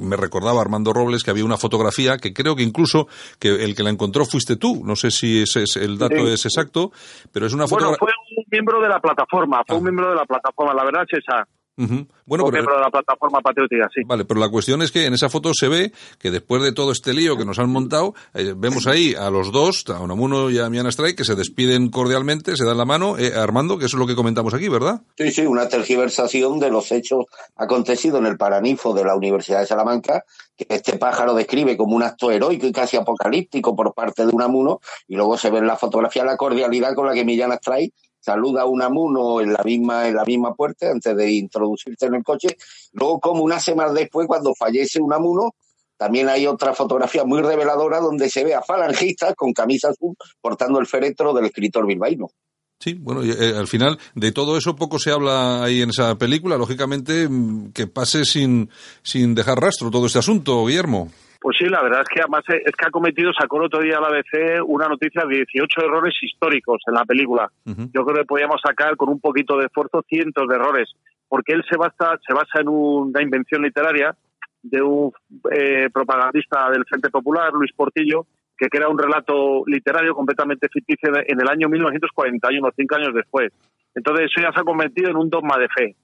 [0.00, 3.06] me recordaba Armando Robles que había una fotografía que creo que incluso
[3.38, 6.44] que el que la encontró fuiste tú, no sé si ese es, el dato es
[6.44, 6.90] exacto,
[7.32, 7.98] pero es una fotografía...
[8.00, 9.84] Bueno, fue un miembro de la plataforma, fue un ah.
[9.84, 11.46] miembro de la plataforma, la verdad es esa.
[11.76, 14.02] Bueno, pero, de la plataforma patriótica, sí.
[14.04, 16.92] Vale, pero la cuestión es que en esa foto se ve que después de todo
[16.92, 20.58] este lío que nos han montado, eh, vemos ahí a los dos, a Unamuno y
[20.58, 23.16] a Miana Strike, que se despiden cordialmente, se dan la mano.
[23.18, 25.00] Eh, Armando, que eso es lo que comentamos aquí, ¿verdad?
[25.16, 27.24] Sí, sí, una tergiversación de los hechos
[27.56, 30.24] acontecidos en el Paraninfo de la Universidad de Salamanca,
[30.56, 34.80] que este pájaro describe como un acto heroico y casi apocalíptico por parte de Unamuno,
[35.08, 38.62] y luego se ve en la fotografía la cordialidad con la que Millán Strike saluda
[38.62, 42.24] a un amuno en la misma en la misma puerta antes de introducirse en el
[42.24, 42.56] coche.
[42.92, 45.54] Luego, como una semana después, cuando fallece un amuno,
[45.96, 50.78] también hay otra fotografía muy reveladora donde se ve a falangistas con camisa azul portando
[50.78, 52.30] el féretro del escritor bilbaíno.
[52.78, 56.56] Sí, bueno, eh, al final de todo eso poco se habla ahí en esa película.
[56.56, 58.70] Lógicamente, mm, que pase sin,
[59.04, 61.08] sin dejar rastro todo este asunto, Guillermo.
[61.42, 63.98] Pues sí, la verdad es que además es que ha cometido, sacó el otro día
[64.00, 67.50] la ABC una noticia de 18 errores históricos en la película.
[67.66, 70.88] Yo creo que podíamos sacar con un poquito de esfuerzo cientos de errores,
[71.28, 74.14] porque él se basa, se basa en una invención literaria
[74.62, 75.12] de un
[75.50, 78.24] eh, propagandista del Frente Popular, Luis Portillo,
[78.56, 83.52] que crea un relato literario completamente ficticio en el año 1941, cinco años después.
[83.96, 85.96] Entonces eso ya se ha convertido en un dogma de fe,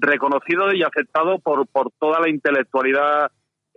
[0.00, 3.30] reconocido y aceptado por, por toda la intelectualidad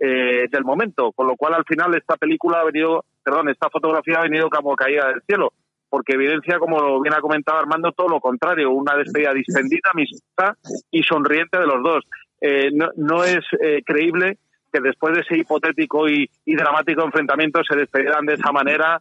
[0.04, 4.18] eh, del momento, con lo cual al final esta película ha venido, perdón, esta fotografía
[4.18, 5.52] ha venido como caída del cielo,
[5.88, 10.56] porque evidencia, como bien ha comentado Armando, todo lo contrario, una despedida distendida, amistosa
[10.90, 12.04] y sonriente de los dos.
[12.40, 14.38] Eh, no, es eh, creíble
[14.72, 19.00] que después de ese hipotético y, dramático enfrentamiento se despedieran de esa manera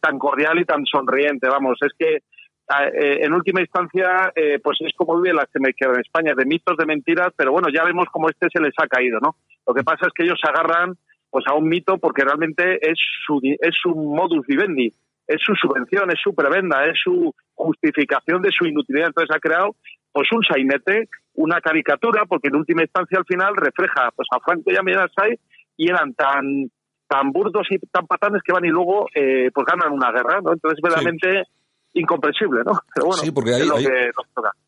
[0.00, 1.48] tan cordial y tan sonriente.
[1.48, 2.18] Vamos, es que
[2.92, 6.86] en última instancia, pues es como vive la extrema izquierda en España, de mitos, de
[6.86, 9.36] mentiras, pero bueno, ya vemos cómo este se les ha caído, ¿no?
[9.66, 10.96] Lo que pasa es que ellos se agarran
[11.30, 14.92] pues a un mito porque realmente es su, es su modus vivendi,
[15.26, 19.08] es su subvención, es su prebenda, es su justificación de su inutilidad.
[19.08, 19.76] Entonces ha creado
[20.12, 24.72] pues un sainete, una caricatura, porque en última instancia al final refleja pues a Franco
[24.72, 25.38] y a Mirasay
[25.76, 26.70] y eran tan
[27.06, 30.52] tan burdos y tan patanes que van y luego eh, pues ganan una guerra, ¿no?
[30.52, 31.44] Entonces verdaderamente
[31.94, 32.72] incomprensible, ¿no?
[32.94, 33.62] Pero bueno, sí, porque hay,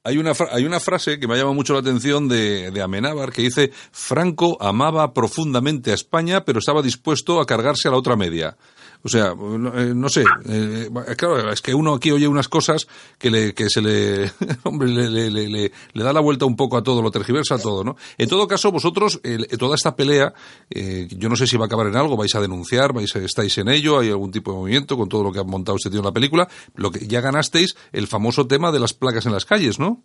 [0.04, 3.42] hay, una, hay una frase que me llama mucho la atención de, de Amenábar que
[3.42, 8.56] dice, Franco amaba profundamente a España, pero estaba dispuesto a cargarse a la otra media.
[9.05, 12.87] O sea, no, eh, sé, eh, claro, es que uno aquí oye unas cosas
[13.19, 14.31] que, le, que se le,
[14.62, 17.83] hombre, le, le, le, le, da la vuelta un poco a todo, lo tergiversa todo,
[17.83, 17.97] ¿no?
[18.17, 19.21] En todo caso, vosotros,
[19.59, 20.33] toda esta pelea,
[20.71, 23.59] yo no sé si va a acabar en algo, vais a denunciar, vais a, estáis
[23.59, 25.99] en ello, hay algún tipo de movimiento con todo lo que ha montado este tío
[25.99, 29.45] en la película, lo que ya ganasteis el famoso tema de las placas en las
[29.45, 30.05] calles, ¿no?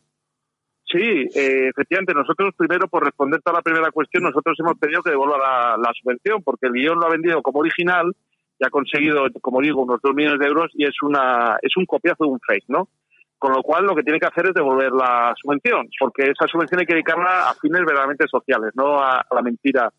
[0.89, 5.11] Sí, eh, efectivamente, nosotros primero, por responder a la primera cuestión, nosotros hemos pedido que
[5.11, 5.37] devuelva
[5.77, 8.15] la, subvención, porque el guion lo ha vendido como original
[8.59, 11.85] y ha conseguido, como digo, unos dos millones de euros y es una es un
[11.85, 12.89] copiazo de un fake, ¿no?
[13.37, 16.79] Con lo cual, lo que tiene que hacer es devolver la subvención, porque esa subvención
[16.79, 19.91] hay que dedicarla a fines verdaderamente sociales, no a, la mentira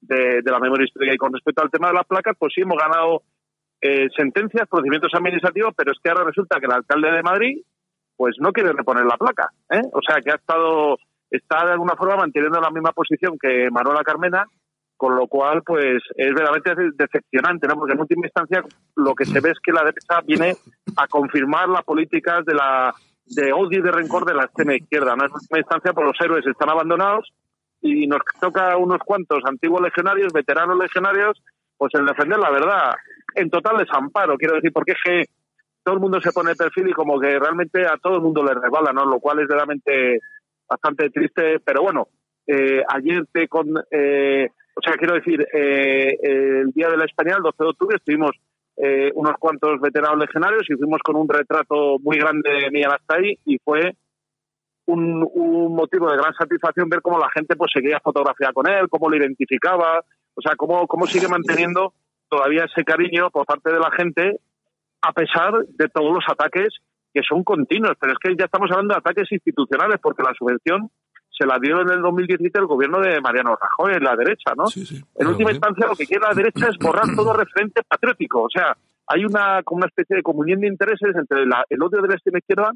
[0.00, 1.14] de, la memoria histórica.
[1.14, 3.22] Y con respecto al tema de las placas, pues sí, hemos ganado
[3.82, 7.62] eh, sentencias, procedimientos administrativos, pero es que ahora resulta que el alcalde de Madrid
[8.16, 9.50] pues no quiere reponer la placa.
[9.70, 9.82] ¿eh?
[9.92, 10.96] O sea que ha estado,
[11.30, 14.46] está de alguna forma manteniendo la misma posición que Manuela Carmena,
[14.96, 17.74] con lo cual pues es verdaderamente decepcionante, ¿no?
[17.74, 18.64] Porque en última instancia
[18.96, 20.56] lo que se ve es que la derecha viene
[20.96, 22.94] a confirmar las políticas de la
[23.26, 25.24] de odio y de rencor de la extrema izquierda, ¿no?
[25.24, 27.32] En última instancia pues los héroes están abandonados
[27.82, 31.42] y nos toca unos cuantos antiguos legionarios, veteranos legionarios,
[31.76, 32.94] pues el defender la verdad
[33.34, 35.24] en total desamparo, quiero decir, porque es que
[35.84, 38.54] todo el mundo se pone perfil y como que realmente a todo el mundo le
[38.54, 39.04] resbala, ¿no?
[39.04, 40.20] Lo cual es realmente
[40.68, 42.08] bastante triste, pero bueno,
[42.46, 47.34] eh, ayer te con, eh, o sea, quiero decir, eh, el día de la España,
[47.36, 48.32] el 12 de octubre, estuvimos
[48.76, 53.38] eh, unos cuantos veteranos legionarios y fuimos con un retrato muy grande de Miguel ahí
[53.46, 53.96] y fue
[54.84, 58.88] un, un, motivo de gran satisfacción ver cómo la gente pues seguía fotografía con él,
[58.90, 61.94] cómo lo identificaba, o sea, cómo, cómo sigue manteniendo
[62.28, 64.40] todavía ese cariño por parte de la gente
[65.00, 66.68] a pesar de todos los ataques
[67.14, 67.94] que son continuos.
[67.98, 70.90] Pero es que ya estamos hablando de ataques institucionales, porque la subvención
[71.36, 74.64] se la dio en el 2017 el gobierno de Mariano Rajoy, en la derecha, ¿no?
[75.14, 78.42] en última instancia, lo que quiere la derecha es borrar todo referente patriótico.
[78.42, 82.08] O sea, hay una, como una especie de comunión de intereses entre el odio de
[82.08, 82.72] la extrema izquierda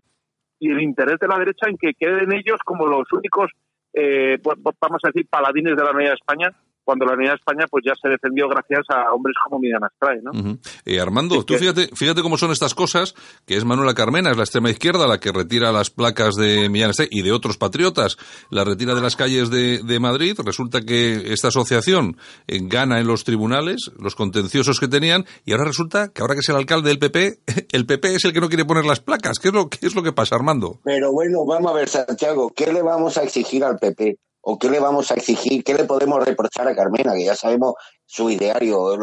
[0.58, 3.50] y el interés de la derecha en que queden ellos como los únicos,
[3.94, 6.54] eh, vamos a decir, paladines de la Nueva España
[6.90, 10.18] cuando la Unidad de España pues ya se defendió gracias a hombres como Miguel Astray,
[10.24, 10.58] ¿no?
[10.84, 13.14] Eh, Armando, tú fíjate, fíjate cómo son estas cosas,
[13.46, 16.90] que es Manuela Carmena, es la extrema izquierda la que retira las placas de Millán
[16.90, 18.16] Astray y de otros patriotas,
[18.50, 22.16] la retira de las calles de, de Madrid, resulta que esta asociación
[22.48, 26.40] eh, gana en los tribunales los contenciosos que tenían y ahora resulta que ahora que
[26.40, 27.38] es el alcalde del PP,
[27.70, 29.38] el PP es el que no quiere poner las placas.
[29.38, 30.80] ¿Qué es lo, qué es lo que pasa, Armando?
[30.82, 34.18] Pero bueno, vamos a ver, Santiago, ¿qué le vamos a exigir al PP?
[34.42, 35.62] ¿O qué le vamos a exigir?
[35.64, 37.12] ¿Qué le podemos reprochar a Carmena?
[37.14, 37.74] Que ya sabemos
[38.06, 38.94] su ideario.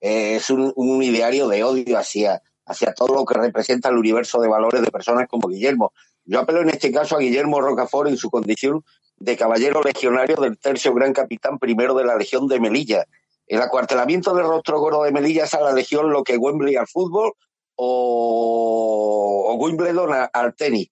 [0.00, 4.48] Eh, es un, ideario de odio hacia, hacia todo lo que representa el universo de
[4.48, 5.92] valores de personas como Guillermo.
[6.24, 8.84] Yo apelo en este caso a Guillermo Rocafort en su condición
[9.16, 13.06] de caballero legionario del tercio gran capitán primero de la Legión de Melilla.
[13.46, 16.86] El acuartelamiento del rostro gordo de Melilla es a la Legión lo que Wembley al
[16.86, 17.32] fútbol
[17.74, 20.88] o, o Wimbledon al tenis.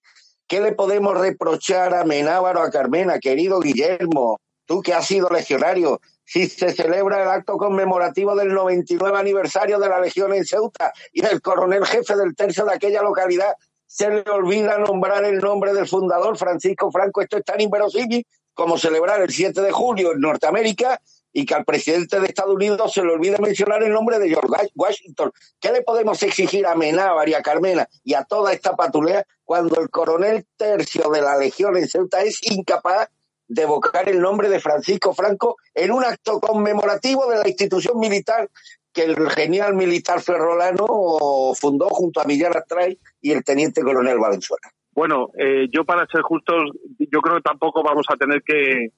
[0.51, 4.37] ¿Qué le podemos reprochar a Menávaro, a Carmena, querido Guillermo?
[4.65, 9.87] Tú que has sido legionario, si se celebra el acto conmemorativo del 99 aniversario de
[9.87, 13.53] la Legión en Ceuta y el coronel jefe del tercio de aquella localidad
[13.87, 18.77] se le olvida nombrar el nombre del fundador, Francisco Franco, esto es tan inverosímil como
[18.77, 20.99] celebrar el 7 de julio en Norteamérica
[21.33, 24.69] y que al presidente de Estados Unidos se le olvide mencionar el nombre de George
[24.75, 25.31] Washington.
[25.59, 29.79] ¿Qué le podemos exigir a Menábar y a Carmena y a toda esta patulea cuando
[29.79, 33.09] el coronel tercio de la Legión en Ceuta es incapaz
[33.47, 38.49] de evocar el nombre de Francisco Franco en un acto conmemorativo de la institución militar
[38.93, 44.71] que el genial militar ferrolano fundó junto a Millán Astray y el teniente coronel Valenzuela?
[44.93, 48.89] Bueno, eh, yo para ser justos, yo creo que tampoco vamos a tener que,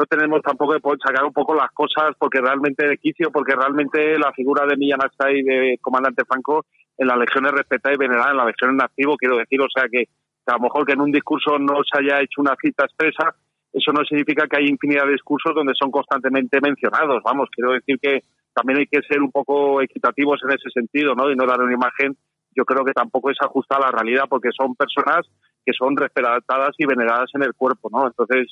[0.00, 4.18] no tenemos tampoco que sacar un poco las cosas porque realmente de quicio, porque realmente
[4.18, 6.64] la figura de Millán y de comandante Franco
[6.96, 9.68] en la Legión es respetada y venerada, en la Legión es activo, quiero decir, o
[9.68, 10.04] sea que,
[10.46, 13.34] a lo mejor que en un discurso no se haya hecho una cita expresa,
[13.74, 17.98] eso no significa que hay infinidad de discursos donde son constantemente mencionados, vamos, quiero decir
[18.00, 21.30] que también hay que ser un poco equitativos en ese sentido, ¿no?
[21.30, 22.16] Y no dar una imagen,
[22.56, 25.28] yo creo que tampoco es ajustada a la realidad porque son personas
[25.64, 28.06] que son respetadas y veneradas en el cuerpo, ¿no?
[28.06, 28.48] Entonces,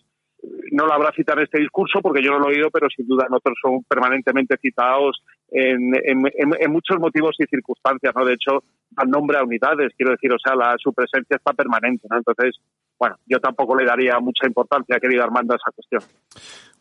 [0.72, 3.06] no lo habrá citado en este discurso porque yo no lo he oído, pero sin
[3.06, 8.24] duda en otros son permanentemente citados en, en, muchos motivos y circunstancias, ¿no?
[8.24, 12.06] De hecho, dan nombre a unidades, quiero decir, o sea, la, su presencia está permanente,
[12.10, 12.18] ¿no?
[12.18, 12.56] Entonces,
[12.98, 16.02] bueno, yo tampoco le daría mucha importancia, querido Armando, a esa cuestión.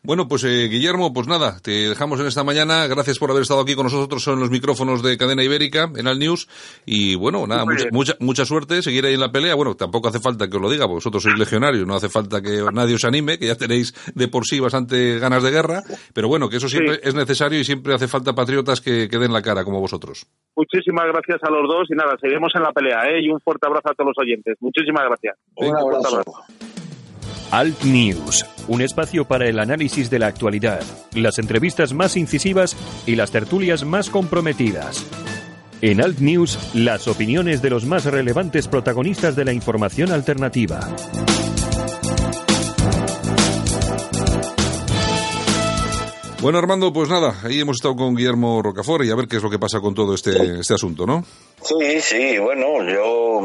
[0.02, 2.86] Bueno, pues eh, Guillermo, pues nada, te dejamos en esta mañana.
[2.86, 6.18] Gracias por haber estado aquí con nosotros en los micrófonos de Cadena Ibérica, en Al
[6.18, 6.48] News.
[6.86, 9.54] Y bueno, nada, mucha, mucha, mucha, suerte, seguir ahí en la pelea.
[9.54, 12.62] Bueno, tampoco hace falta que os lo diga, vosotros sois legionarios, no hace falta que
[12.72, 15.82] nadie os anime, que ya, tenéis de por sí bastante ganas de guerra,
[16.14, 19.32] pero bueno, que eso siempre es necesario y siempre hace falta patriotas que, que, den
[19.32, 20.26] la cara, como vosotros.
[20.56, 23.20] Muchísimas gracias a los dos y nada, seguimos en la pelea, ¿eh?
[23.22, 24.56] Y un fuerte abrazo a todos los oyentes.
[24.60, 25.36] Muchísimas gracias.
[25.56, 26.22] Un abrazo.
[27.50, 30.82] Alt News, un espacio para el análisis de la actualidad,
[31.14, 35.06] las entrevistas más incisivas y las tertulias más comprometidas.
[35.80, 40.80] En Alt News, las opiniones de los más relevantes protagonistas de la información alternativa.
[46.40, 49.42] Bueno, Armando, pues nada, ahí hemos estado con Guillermo Rocafort y a ver qué es
[49.42, 51.24] lo que pasa con todo este, este asunto, ¿no?
[51.62, 53.40] Sí, sí, bueno, yo,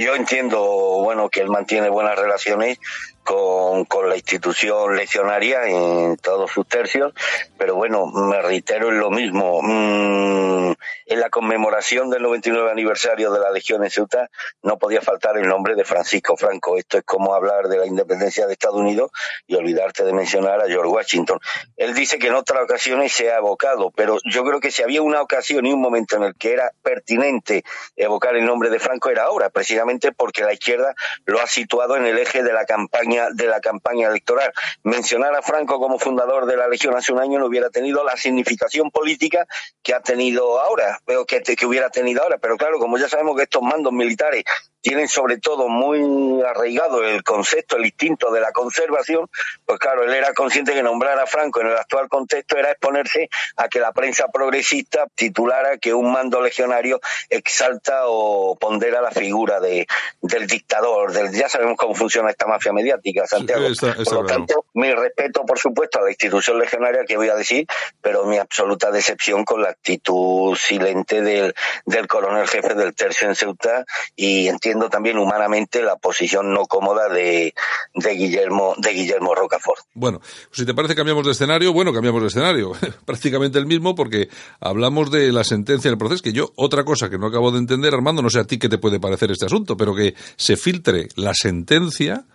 [0.00, 0.58] yo entiendo,
[1.02, 2.78] bueno, que él mantiene buenas relaciones
[3.24, 7.12] con, con la institución leccionaria en todos sus tercios,
[7.58, 9.60] pero bueno, me reitero en lo mismo.
[9.62, 10.72] Mm,
[11.06, 14.30] en la conmemoración del 99 aniversario de la Legión en Ceuta
[14.62, 16.76] no podía faltar el nombre de Francisco Franco.
[16.76, 19.10] Esto es como hablar de la independencia de Estados Unidos
[19.46, 21.40] y olvidarte de mencionar a George Washington.
[21.76, 25.02] Él dice que en otras ocasiones se ha evocado, pero yo creo que si había
[25.02, 27.64] una ocasión y un momento en el que era pertinente
[27.96, 32.06] evocar el nombre de Franco era ahora, precisamente porque la izquierda lo ha situado en
[32.06, 34.52] el eje de la campaña de la campaña electoral.
[34.82, 38.16] Mencionar a Franco como fundador de la Legión hace un año no hubiera tenido la
[38.16, 39.46] significación política
[39.82, 42.38] que ha tenido ahora, pero que, que hubiera tenido ahora.
[42.38, 44.44] Pero claro, como ya sabemos que estos mandos militares
[44.80, 49.28] tienen sobre todo muy arraigado el concepto, el instinto de la conservación,
[49.66, 53.28] pues claro, él era consciente que nombrar a Franco en el actual contexto era exponerse
[53.56, 59.60] a que la prensa progresista titulara que un mando legionario exalta o pondera la figura
[59.60, 59.86] de,
[60.22, 63.66] del dictador, del, ya sabemos cómo funciona esta mafia mediática, Santiago.
[64.04, 67.66] por lo tanto, mi respeto, por supuesto, a la institución legionaria que voy a decir,
[68.00, 73.34] pero mi absoluta decepción con la actitud silente del, del coronel jefe del tercio en
[73.34, 73.84] Ceuta
[74.16, 77.54] y entiendo también humanamente la posición no cómoda de,
[77.94, 79.84] de Guillermo de Guillermo Rocafort.
[79.94, 82.72] Bueno, si te parece cambiamos de escenario, bueno, cambiamos de escenario,
[83.04, 84.28] prácticamente el mismo porque
[84.60, 87.94] hablamos de la sentencia del proceso, que yo otra cosa que no acabo de entender,
[87.94, 91.08] Armando, no sé a ti qué te puede parecer este asunto, pero que se filtre
[91.16, 92.26] la sentencia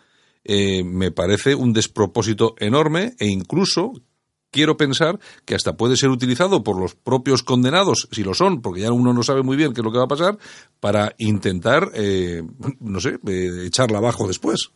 [0.44, 3.94] eh, me parece un despropósito enorme e incluso
[4.56, 8.80] quiero pensar que hasta puede ser utilizado por los propios condenados, si lo son, porque
[8.80, 10.38] ya uno no sabe muy bien qué es lo que va a pasar,
[10.80, 12.42] para intentar, eh,
[12.80, 14.72] no sé, eh, echarla abajo después.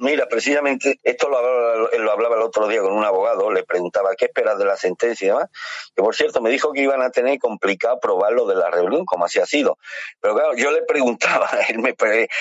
[0.00, 1.38] Mira, precisamente esto lo
[1.92, 4.76] hablaba, lo hablaba, el otro día con un abogado, le preguntaba qué esperas de la
[4.76, 5.08] sentencia
[5.94, 9.04] que por cierto me dijo que iban a tener complicado probar lo de la rebelión,
[9.04, 9.78] como así ha sido.
[10.20, 11.94] Pero claro, yo le preguntaba, él me,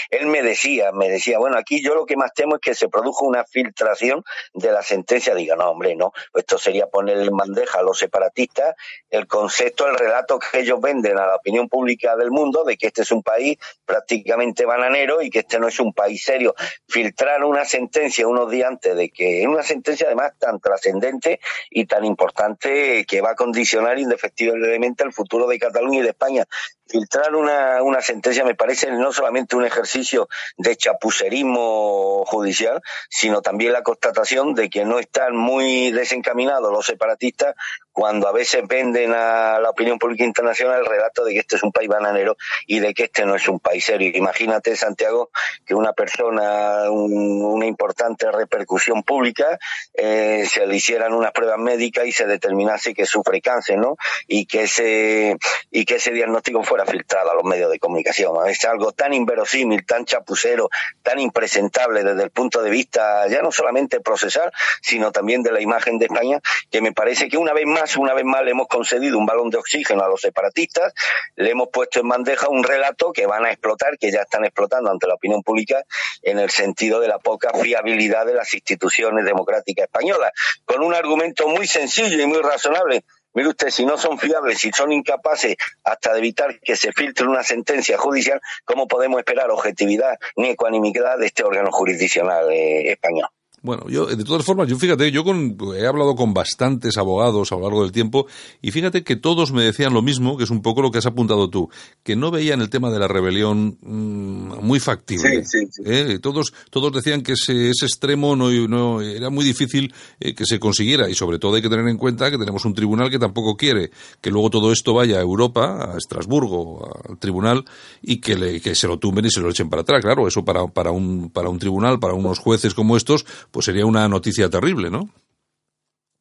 [0.10, 2.90] él me decía, me decía, bueno, aquí yo lo que más temo es que se
[2.90, 5.36] produjo una filtración de la sentencia.
[5.36, 8.76] Diga, no, hombre, no, pues esto sería poner en bandeja a los separatistas
[9.10, 12.88] el concepto, el relato que ellos venden a la opinión pública del mundo de que
[12.88, 16.56] este es un país prácticamente bananero y que este no es un país serio.
[16.88, 21.86] Filtrar una sentencia unos días antes de que, es una sentencia además tan trascendente y
[21.86, 26.46] tan importante que va a condicionar indefectiblemente el futuro de Cataluña y de España
[26.88, 33.74] filtrar una, una sentencia me parece no solamente un ejercicio de chapucerismo judicial, sino también
[33.74, 37.56] la constatación de que no están muy desencaminados los separatistas
[37.98, 41.64] cuando a veces venden a la opinión pública internacional el relato de que este es
[41.64, 44.12] un país bananero y de que este no es un país serio.
[44.14, 45.32] Imagínate, Santiago,
[45.66, 49.58] que una persona, una importante repercusión pública,
[49.96, 53.98] eh, se le hicieran unas pruebas médicas y se determinase que sufre cáncer, ¿no?
[54.28, 55.36] Y que ese,
[55.72, 58.34] y que ese diagnóstico fuera filtrado a los medios de comunicación.
[58.48, 60.70] Es algo tan inverosímil, tan chapucero,
[61.04, 65.62] tan impresentable desde el punto de vista ya no solamente procesal, sino también de la
[65.62, 68.68] imagen de España, que me parece que una vez más, una vez más le hemos
[68.68, 70.94] concedido un balón de oxígeno a los separatistas,
[71.36, 74.92] le hemos puesto en bandeja un relato que van a explotar, que ya están explotando
[74.92, 75.84] ante la opinión pública,
[76.22, 80.32] en el sentido de la poca fiabilidad de las instituciones democráticas españolas,
[80.66, 84.72] con un argumento muy sencillo y muy razonable Mire usted, si no son fiables, si
[84.72, 90.18] son incapaces hasta de evitar que se filtre una sentencia judicial, ¿cómo podemos esperar objetividad
[90.36, 93.30] ni ecuanimidad de este órgano jurisdiccional eh, español?
[93.64, 97.56] Bueno, yo, de todas formas, yo fíjate, yo con, he hablado con bastantes abogados a
[97.56, 98.28] lo largo del tiempo
[98.62, 101.06] y fíjate que todos me decían lo mismo, que es un poco lo que has
[101.08, 101.70] apuntado tú,
[102.04, 105.44] que no veían el tema de la rebelión mm, muy factible.
[105.44, 106.20] Sí, sí, ¿eh?
[106.22, 110.60] Todos, todos decían que ese, ese extremo no, no, era muy difícil eh, que se
[110.60, 113.58] consiguiera y sobre todo hay que tener en cuenta que tenemos un tribunal que tampoco
[113.58, 113.90] quiere
[114.22, 117.66] que luego todo esto vaya a Europa, a Estrasburgo, al tribunal
[118.02, 120.02] y que, le, que se lo tumben y se lo echen para atrás.
[120.02, 123.26] Claro, eso para, para, un, para un tribunal, para unos jueces como estos,
[123.58, 125.10] pues sería una noticia terrible, ¿no?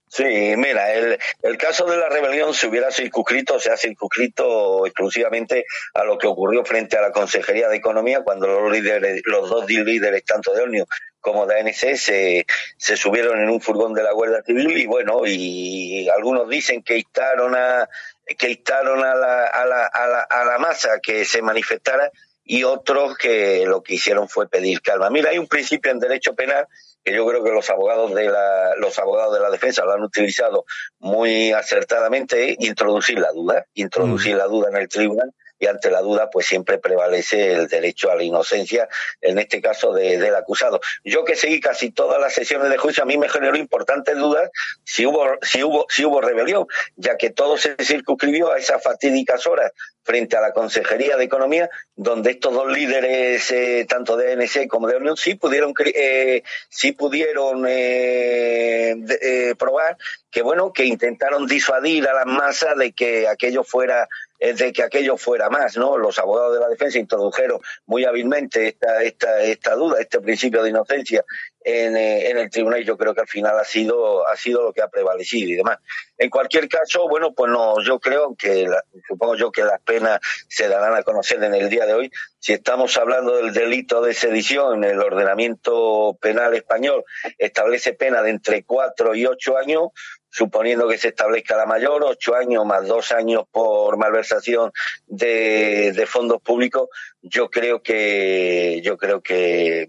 [0.09, 5.67] Sí, mira, el, el caso de la rebelión se hubiera circunscrito, se ha circunscrito exclusivamente
[5.93, 9.69] a lo que ocurrió frente a la Consejería de Economía cuando los líderes, los dos
[9.69, 10.87] líderes, tanto de ONU
[11.21, 12.47] como de ANC se,
[12.79, 16.97] se subieron en un furgón de la Guardia Civil y bueno, y algunos dicen que
[16.97, 17.87] instaron a
[18.39, 22.11] que instaron a la, a la, a la, a la masa que se manifestara
[22.47, 25.11] y otros que lo que hicieron fue pedir calma.
[25.11, 26.67] Mira, hay un principio en derecho penal
[27.07, 30.03] que yo creo que los abogados de la, los abogados de la defensa lo han
[30.03, 30.65] utilizado
[30.99, 34.39] muy acertadamente, introducir la duda, introducir mm.
[34.39, 38.17] la duda en el tribunal y ante la duda pues siempre prevalece el derecho a
[38.17, 38.89] la inocencia,
[39.21, 40.81] en este caso de, del acusado.
[41.05, 44.51] Yo que seguí casi todas las sesiones de juicio, a mí me generó importantes dudas
[44.83, 49.47] si hubo, si hubo, si hubo rebelión, ya que todo se circunscribió a esas fatídicas
[49.47, 49.71] horas
[50.07, 54.87] frente a la Consejería de Economía, donde estos dos líderes, eh, tanto de ANC como
[54.87, 58.95] de Unión, sí pudieron, eh, sí pudieron eh,
[59.59, 59.97] probar
[60.31, 65.17] que bueno, que intentaron disuadir a las masas de que aquello fuera de que aquello
[65.17, 65.97] fuera más, ¿no?
[65.97, 71.25] Los abogados de la defensa introdujeron muy hábilmente esta duda, este principio de inocencia
[71.67, 74.63] en, eh, en, el tribunal y yo creo que al final ha sido, ha sido
[74.63, 75.79] lo que ha prevalecido y demás.
[76.17, 78.69] En cualquier caso, bueno, pues no, yo creo que,
[79.09, 82.11] supongo yo que las penas se darán a conocer en el día de hoy.
[82.39, 87.05] Si estamos hablando del delito de sedición, el ordenamiento penal español
[87.37, 89.89] establece pena de entre cuatro y ocho años,
[90.31, 94.71] suponiendo que se establezca la mayor, ocho años más dos años por malversación
[95.07, 96.89] de, de fondos públicos,
[97.23, 99.89] yo creo que yo creo que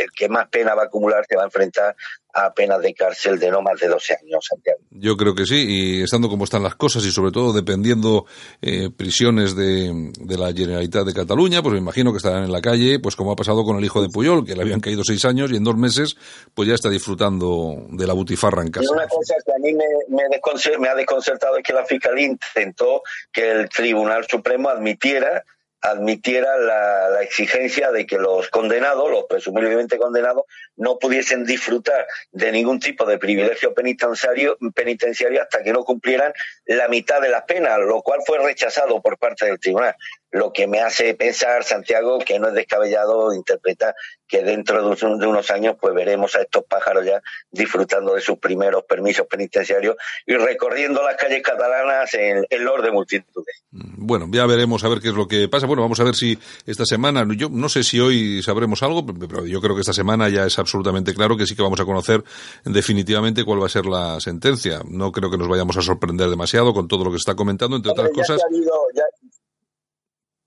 [0.00, 1.96] el que más pena va a acumular se va a enfrentar
[2.36, 4.78] a penas de cárcel de no más de 12 años, Santiago.
[4.90, 8.26] Yo creo que sí, y estando como están las cosas y sobre todo dependiendo
[8.60, 12.60] eh, prisiones de, de, la Generalitat de Cataluña, pues me imagino que estarán en la
[12.60, 15.24] calle, pues como ha pasado con el hijo de Puyol, que le habían caído seis
[15.24, 16.16] años y en dos meses
[16.52, 18.84] pues ya está disfrutando de la butifarra en casa.
[18.84, 22.26] Y una cosa que a mí me, me, me ha desconcertado es que la Fiscalía
[22.26, 23.00] intentó
[23.32, 25.42] que el Tribunal Supremo admitiera
[25.90, 30.44] admitiera la, exigencia de que los condenados, los presumiblemente condenados,
[30.76, 36.32] no pudiesen disfrutar de ningún tipo de privilegio penitenciario, penitenciario hasta que no cumplieran
[36.66, 39.96] la mitad de las penas, lo cual fue rechazado por parte del tribunal
[40.36, 43.94] lo que me hace pensar, Santiago, que no es descabellado interpretar
[44.28, 48.84] que dentro de unos años pues veremos a estos pájaros ya disfrutando de sus primeros
[48.84, 53.62] permisos penitenciarios y recorriendo las calles catalanas en, en los de multitudes.
[53.70, 55.66] Bueno, ya veremos a ver qué es lo que pasa.
[55.66, 59.46] Bueno, vamos a ver si esta semana, yo no sé si hoy sabremos algo, pero
[59.46, 62.22] yo creo que esta semana ya es absolutamente claro que sí que vamos a conocer
[62.64, 64.80] definitivamente cuál va a ser la sentencia.
[64.88, 67.76] No creo que nos vayamos a sorprender demasiado con todo lo que se está comentando,
[67.76, 68.40] entre otras cosas.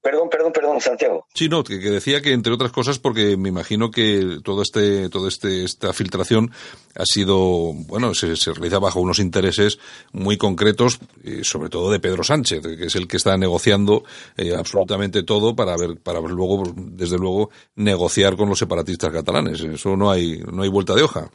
[0.02, 1.28] Perdón, perdón, perdón, Santiago.
[1.34, 5.28] Sí, no, que, decía que entre otras cosas porque me imagino que todo este, todo
[5.28, 6.52] este, esta filtración
[6.95, 9.78] ha sido, bueno, se, realiza bajo unos intereses
[10.14, 14.04] muy concretos, eh, sobre todo de Pedro Sánchez, que es el que está negociando
[14.38, 19.60] eh, absolutamente todo para ver, para luego, desde luego, negociar con los separatistas catalanes.
[19.60, 21.30] Eso no hay, no hay vuelta de hoja.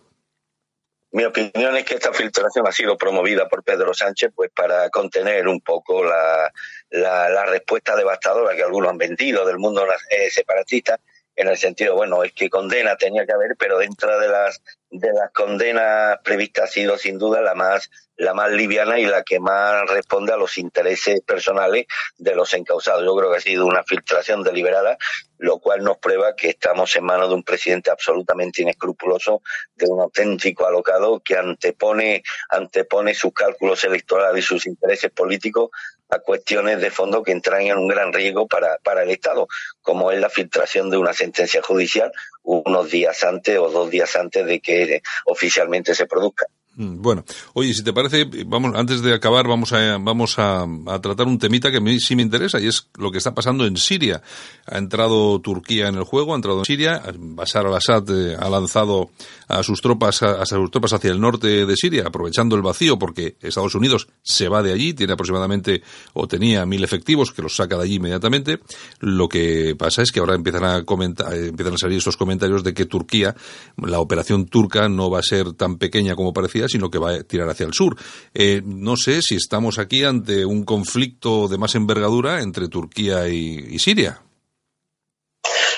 [1.14, 5.46] Mi opinión es que esta filtración ha sido promovida por Pedro Sánchez pues para contener
[5.46, 6.50] un poco la,
[6.94, 10.98] la, respuesta devastadora que algunos han vendido del mundo eh, separatista
[11.36, 15.12] en el sentido, bueno, es que condena tenía que haber, pero dentro de las de
[15.12, 19.40] las condenas previstas ha sido sin duda la más la más liviana y la que
[19.40, 21.86] más responde a los intereses personales
[22.16, 23.04] de los encausados.
[23.04, 24.96] Yo creo que ha sido una filtración deliberada,
[25.38, 29.42] lo cual nos prueba que estamos en manos de un presidente absolutamente inescrupuloso,
[29.74, 35.70] de un auténtico alocado que antepone antepone sus cálculos electorales y sus intereses políticos
[36.10, 39.46] a cuestiones de fondo que entran en un gran riesgo para, para el Estado,
[39.82, 44.44] como es la filtración de una sentencia judicial unos días antes o dos días antes
[44.44, 46.46] de que oficialmente se produzca.
[46.76, 50.66] Mm, bueno, oye, si te parece, vamos, antes de acabar, vamos a, vamos a,
[51.00, 53.64] tratar un temita que a mí sí me interesa y es lo que está pasando
[53.66, 54.22] en Siria.
[54.66, 59.10] Ha entrado Turquía en el juego, ha entrado en Siria, Bashar al-Assad eh, ha lanzado
[59.48, 63.36] a sus tropas, a, sus tropas hacia el norte de Siria, aprovechando el vacío porque
[63.40, 67.76] Estados Unidos se va de allí, tiene aproximadamente, o tenía mil efectivos que los saca
[67.76, 68.60] de allí inmediatamente.
[69.00, 72.64] Lo que pasa es que ahora empiezan a comentar, eh, empiezan a salir estos comentarios
[72.64, 73.36] de que Turquía,
[73.76, 77.22] la operación turca no va a ser tan pequeña como parecía, sino que va a
[77.22, 77.96] tirar hacia el sur.
[78.32, 83.78] Eh, no sé si estamos aquí ante un conflicto de más envergadura entre Turquía y
[83.78, 84.20] Siria.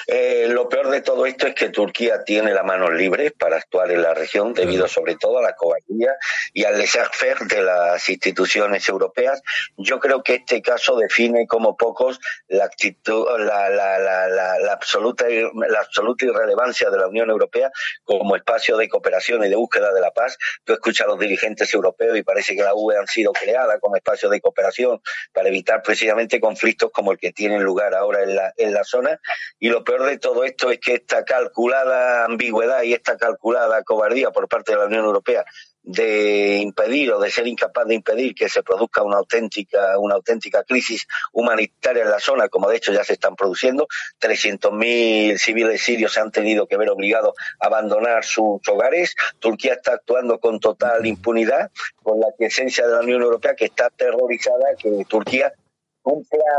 [0.06, 3.90] Eh, lo peor de todo esto es que Turquía tiene las manos libres para actuar
[3.90, 6.16] en la región debido sobre todo a la cobardía
[6.52, 9.42] y al laissez-faire de las instituciones europeas.
[9.76, 15.26] Yo creo que este caso define como pocos la actitud, la, la, la, la, absoluta,
[15.28, 17.70] la absoluta irrelevancia de la Unión Europea
[18.04, 20.38] como espacio de cooperación y de búsqueda de la paz.
[20.64, 23.96] Tú escuchas a los dirigentes europeos y parece que la UE han sido creadas como
[23.96, 25.00] espacio de cooperación
[25.32, 29.20] para evitar precisamente conflictos como el que tienen lugar ahora en la, en la zona.
[29.58, 33.82] Y lo peor peor de todo esto es que esta calculada ambigüedad y esta calculada
[33.82, 35.44] cobardía por parte de la Unión Europea
[35.82, 40.64] de impedir o de ser incapaz de impedir que se produzca una auténtica, una auténtica
[40.64, 43.86] crisis humanitaria en la zona, como de hecho ya se están produciendo.
[44.20, 49.14] 300.000 civiles sirios se han tenido que ver obligados a abandonar sus hogares.
[49.38, 51.70] Turquía está actuando con total impunidad,
[52.02, 55.52] con la presencia de la Unión Europea que está aterrorizada que Turquía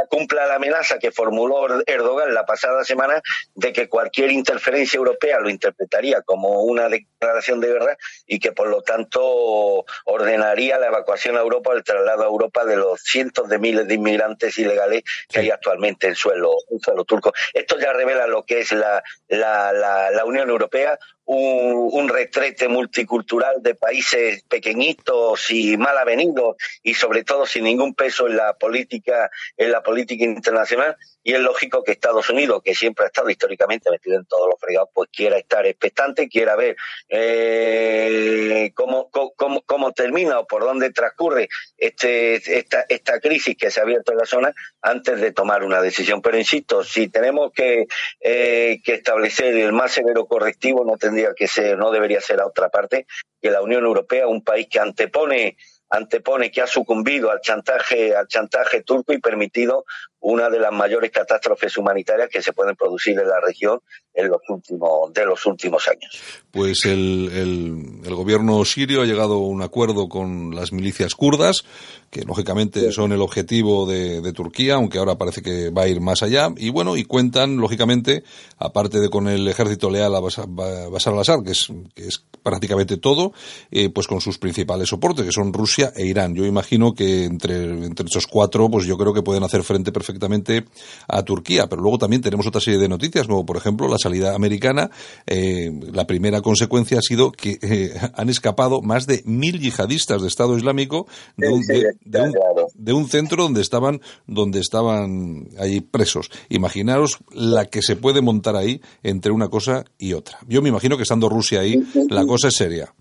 [0.09, 3.21] cumpla, la amenaza que formuló Erdogan la pasada semana
[3.55, 8.67] de que cualquier interferencia europea lo interpretaría como una declaración de guerra y que por
[8.67, 13.47] lo tanto ordenaría la evacuación a Europa o el traslado a Europa de los cientos
[13.47, 17.31] de miles de inmigrantes ilegales que hay actualmente en suelo, en suelo turco.
[17.53, 23.75] Esto ya revela lo que es la, la, la Unión Europea, un, retrete multicultural de
[23.75, 29.71] países pequeñitos y mal avenidos y sobre todo sin ningún peso en la política en
[29.71, 30.95] la política internacional
[31.27, 34.57] y es lógico que Estados Unidos que siempre ha estado históricamente metido en todos los
[34.61, 36.77] fregados pues quiera estar expectante quiera ver
[37.09, 43.81] eh, cómo, cómo, cómo, termina o por dónde transcurre este esta esta crisis que se
[43.81, 46.21] ha abierto en la zona antes de tomar una decisión.
[46.21, 47.87] Pero insisto si tenemos que
[48.21, 52.47] eh, que establecer el más severo correctivo no tendría que ser, no debería ser a
[52.47, 53.05] otra parte,
[53.41, 55.57] que la Unión Europea, un país que antepone
[55.89, 59.85] antepone que ha sucumbido al chantaje al chantaje turco y permitido
[60.19, 63.79] una de las mayores catástrofes humanitarias que se pueden producir en la región
[64.13, 66.19] en los últimos de los últimos años.
[66.49, 71.63] Pues el, el, gobierno sirio ha llegado a un acuerdo con las milicias kurdas,
[72.09, 76.01] que lógicamente son el objetivo de, de, Turquía, aunque ahora parece que va a ir
[76.01, 76.49] más allá.
[76.57, 78.23] Y bueno, y cuentan, lógicamente,
[78.57, 83.33] aparte de con el ejército leal a Bashar al-Assad, que es, que es prácticamente todo,
[83.69, 86.33] eh, pues con sus principales soportes, que son Rusia e Irán.
[86.33, 90.06] Yo imagino que entre, entre esos cuatro, pues yo creo que pueden hacer frente perfectamente
[90.07, 90.65] perfectamente
[91.07, 91.67] a Turquía.
[91.67, 94.89] Pero luego también tenemos otra serie de noticias, como por ejemplo la salida americana.
[95.25, 100.27] Eh, la primera consecuencia ha sido que eh, han escapado más de mil yihadistas de
[100.27, 106.29] Estado Islámico de un, de, un, centro donde estaban, donde estaban ahí presos.
[106.49, 110.39] Imaginaros la que se puede montar ahí entre una cosa y otra.
[110.47, 112.93] Yo me imagino que estando Rusia ahí, la cosa es seria.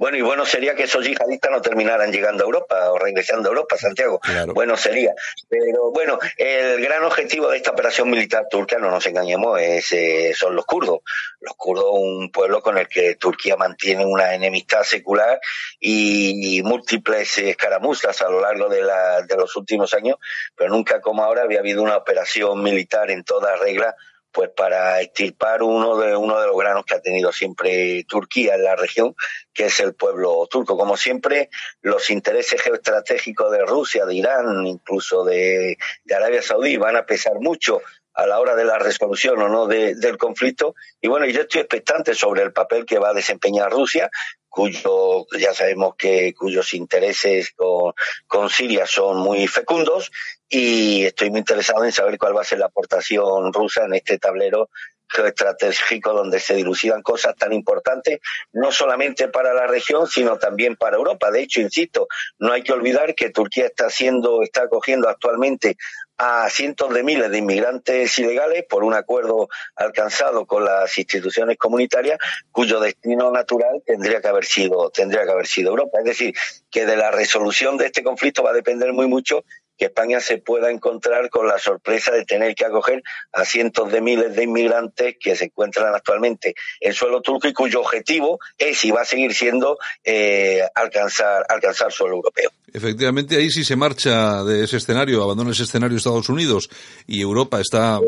[0.00, 3.52] Bueno, y bueno sería que esos yihadistas no terminaran llegando a Europa o regresando a
[3.52, 4.18] Europa, Santiago.
[4.54, 5.12] Bueno sería.
[5.46, 10.32] Pero bueno, el gran objetivo de esta operación militar turca, no nos engañemos, es, eh,
[10.34, 11.00] son los kurdos.
[11.40, 15.38] Los kurdos, un pueblo con el que Turquía mantiene una enemistad secular
[15.78, 20.16] y, múltiples escaramuzas a lo largo de, la, de los últimos años,
[20.56, 23.94] pero nunca como ahora había habido una operación militar en toda regla
[24.32, 28.64] pues para extirpar uno de uno de los granos que ha tenido siempre Turquía en
[28.64, 29.14] la región,
[29.52, 30.76] que es el pueblo turco.
[30.76, 31.50] Como siempre,
[31.82, 35.76] los intereses geoestratégicos de Rusia, de Irán, incluso de,
[36.14, 37.80] Arabia Saudí van a pesar mucho
[38.14, 40.74] a la hora de la resolución o no del conflicto.
[41.00, 44.10] Y bueno, yo estoy expectante sobre el papel que va a desempeñar Rusia,
[44.50, 50.10] cuyo ya sabemos que cuyos intereses con, Siria son muy fecundos
[50.48, 54.18] y estoy muy interesado en saber cuál va a ser la aportación rusa en este
[54.18, 54.68] tablero
[55.08, 58.20] geoestratégico donde se dilucidan cosas tan importantes,
[58.52, 61.30] no solamente para la región, sino también para Europa.
[61.30, 62.06] De hecho, insisto,
[62.38, 65.76] no hay que olvidar que Turquía está haciendo, está acogiendo actualmente
[66.22, 72.18] a cientos de miles de inmigrantes ilegales por un acuerdo alcanzado con las instituciones comunitarias
[72.52, 75.98] cuyo destino natural tendría que haber sido tendría que haber sido Europa.
[76.00, 76.34] Es decir
[76.70, 79.44] que de la resolución de este conflicto va a depender muy mucho
[79.80, 83.02] que España se pueda encontrar con la sorpresa de tener que acoger
[83.32, 87.80] a cientos de miles de inmigrantes que se encuentran actualmente en suelo turco y cuyo
[87.80, 92.50] objetivo es y va a seguir siendo eh, alcanzar alcanzar suelo europeo.
[92.70, 96.68] Efectivamente, ahí sí se marcha de ese escenario, abandona ese escenario Estados Unidos
[97.06, 98.00] y Europa está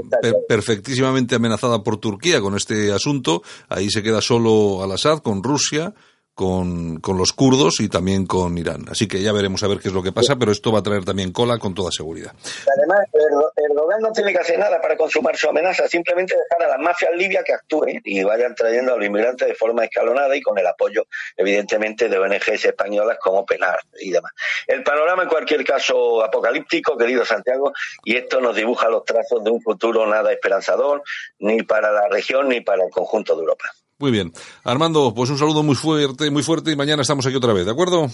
[0.46, 3.42] perfectísimamente amenazada por Turquía con este asunto.
[3.70, 5.94] Ahí se queda solo Al-Assad con Rusia
[6.34, 8.86] con, con, los kurdos y también con Irán.
[8.90, 10.82] Así que ya veremos a ver qué es lo que pasa, pero esto va a
[10.82, 12.32] traer también cola con toda seguridad.
[12.76, 16.76] Además, el, gobierno no tiene que hacer nada para consumar su amenaza, simplemente dejar a
[16.76, 20.40] las mafias libias que actúen y vayan trayendo a los inmigrantes de forma escalonada y
[20.40, 21.06] con el apoyo,
[21.36, 24.32] evidentemente, de ONGs españolas como Penar y demás.
[24.66, 27.72] El panorama, en cualquier caso, apocalíptico, querido Santiago,
[28.04, 31.02] y esto nos dibuja los trazos de un futuro nada esperanzador,
[31.38, 33.64] ni para la región ni para el conjunto de Europa.
[34.02, 34.32] Muy bien.
[34.64, 37.70] Armando, pues un saludo muy fuerte, muy fuerte y mañana estamos aquí otra vez, ¿de
[37.70, 38.08] acuerdo?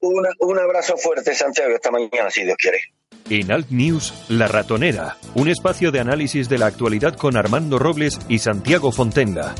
[0.00, 2.80] un abrazo fuerte, Santiago, esta mañana, si Dios quiere.
[3.30, 8.18] En Alt News, La Ratonera, un espacio de análisis de la actualidad con Armando Robles
[8.28, 9.54] y Santiago Fontenga.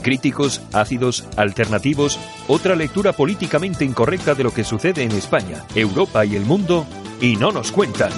[0.00, 6.34] Críticos, ácidos, alternativos, otra lectura políticamente incorrecta de lo que sucede en España, Europa y
[6.34, 6.86] el mundo,
[7.20, 8.12] y no nos cuentan.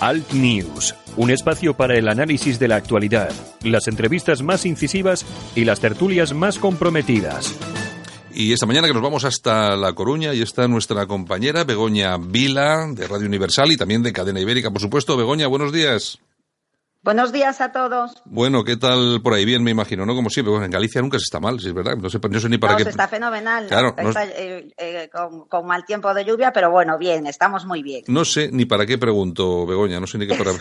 [0.00, 3.30] Alt News un espacio para el análisis de la actualidad,
[3.62, 7.54] las entrevistas más incisivas y las tertulias más comprometidas.
[8.32, 12.86] Y esta mañana que nos vamos hasta La Coruña y está nuestra compañera Begoña Vila
[12.92, 15.16] de Radio Universal y también de Cadena Ibérica, por supuesto.
[15.16, 16.20] Begoña, buenos días.
[17.02, 18.22] Buenos días a todos.
[18.26, 19.46] Bueno, ¿qué tal por ahí?
[19.46, 20.14] Bien, me imagino, ¿no?
[20.14, 21.96] Como siempre, bueno, en Galicia nunca se está mal, si es verdad.
[21.96, 22.84] No sé, no sé ni para no, qué.
[22.84, 23.68] Se está fenomenal.
[23.68, 27.82] Claro, está, eh, eh, con, con, mal tiempo de lluvia, pero bueno, bien, estamos muy
[27.82, 28.04] bien.
[28.08, 30.52] No sé ni para qué pregunto, Begoña, no sé ni qué para.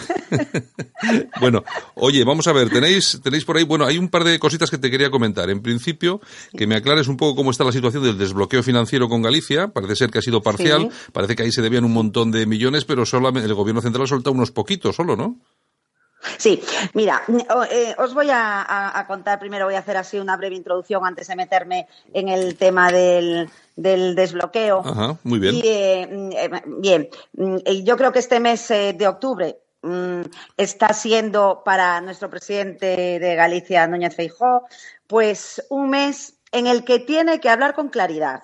[1.42, 1.66] bueno,
[1.96, 4.78] oye, vamos a ver, tenéis, tenéis por ahí, bueno, hay un par de cositas que
[4.78, 5.50] te quería comentar.
[5.50, 6.22] En principio,
[6.56, 9.68] que me aclares un poco cómo está la situación del desbloqueo financiero con Galicia.
[9.68, 11.12] Parece ser que ha sido parcial, sí.
[11.12, 14.08] parece que ahí se debían un montón de millones, pero solamente el gobierno central ha
[14.08, 15.38] soltado unos poquitos solo, ¿no?
[16.38, 16.62] Sí,
[16.94, 17.22] mira,
[17.72, 21.06] eh, os voy a, a, a, contar, primero voy a hacer así una breve introducción
[21.06, 24.82] antes de meterme en el tema del, del desbloqueo.
[24.86, 25.56] Ajá, muy bien.
[25.56, 27.10] Y, eh, bien,
[27.84, 30.22] yo creo que este mes eh, de octubre mm,
[30.58, 34.66] está siendo para nuestro presidente de Galicia, Núñez Feijó,
[35.08, 38.42] pues un mes en el que tiene que hablar con claridad.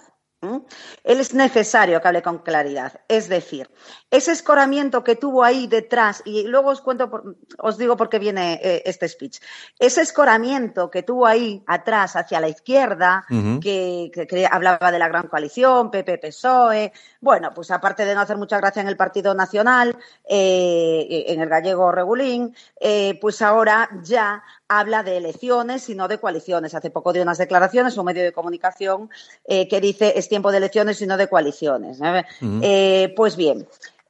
[1.04, 3.02] Él es necesario que hable con claridad.
[3.08, 3.70] Es decir,
[4.12, 8.20] ese escoramiento que tuvo ahí detrás, y luego os cuento, por, os digo por qué
[8.20, 9.40] viene eh, este speech,
[9.80, 13.60] ese escoramiento que tuvo ahí atrás hacia la izquierda, uh -huh.
[13.60, 18.22] que, que, que, hablaba de la gran coalición, PP, PSOE, bueno, pues aparte de no
[18.22, 19.98] hacer mucha gracia en el Partido Nacional,
[20.30, 26.20] eh, en el gallego Regulín, eh, pues ahora ya habla de elecciones y no de
[26.20, 26.74] coaliciones.
[26.76, 29.10] Hace poco dio unas declaraciones, un medio de comunicación
[29.46, 32.00] que dice es tiempo de elecciones y no de coaliciones.
[32.00, 33.14] Uh -huh.
[33.16, 33.68] pues bien,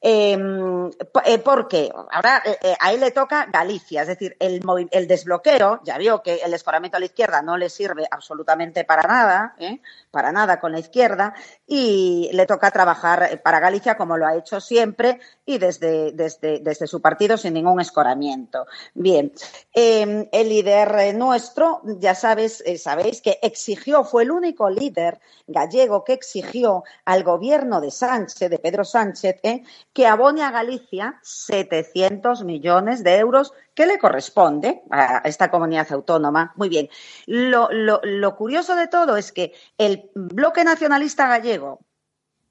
[0.08, 1.92] eh, ¿Por qué?
[2.12, 6.54] Ahora eh, a él le toca Galicia, es decir, el, desbloqueo, ya vio que el
[6.54, 9.82] escoramento a la izquierda no le sirve absolutamente para nada, ¿eh?
[10.12, 11.34] para nada con la izquierda,
[11.66, 16.86] y le toca trabajar para Galicia como lo ha hecho siempre y desde, desde, desde
[16.86, 18.68] su partido sin ningún escoramiento.
[18.94, 19.32] Bien,
[19.74, 26.04] eh, el líder nuestro, ya sabes, eh, sabéis que exigió, fue el único líder gallego
[26.04, 29.64] que exigió al gobierno de Sánchez, de Pedro Sánchez, ¿eh?
[29.96, 36.52] Que abone a Galicia 700 millones de euros que le corresponde a esta comunidad autónoma.
[36.58, 36.90] Muy bien.
[37.28, 41.80] Lo, lo, lo curioso de todo es que el bloque nacionalista gallego,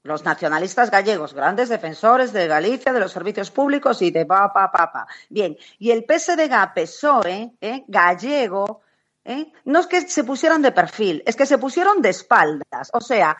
[0.01, 4.71] los nacionalistas gallegos, grandes defensores de Galicia, de los servicios públicos y de pa, pa,
[4.71, 5.07] pa, pa.
[5.29, 7.83] Bien, y el PSDG, PSOE, ¿eh?
[7.87, 8.81] gallego,
[9.23, 9.51] ¿eh?
[9.65, 12.89] no es que se pusieran de perfil, es que se pusieron de espaldas.
[12.93, 13.37] O sea,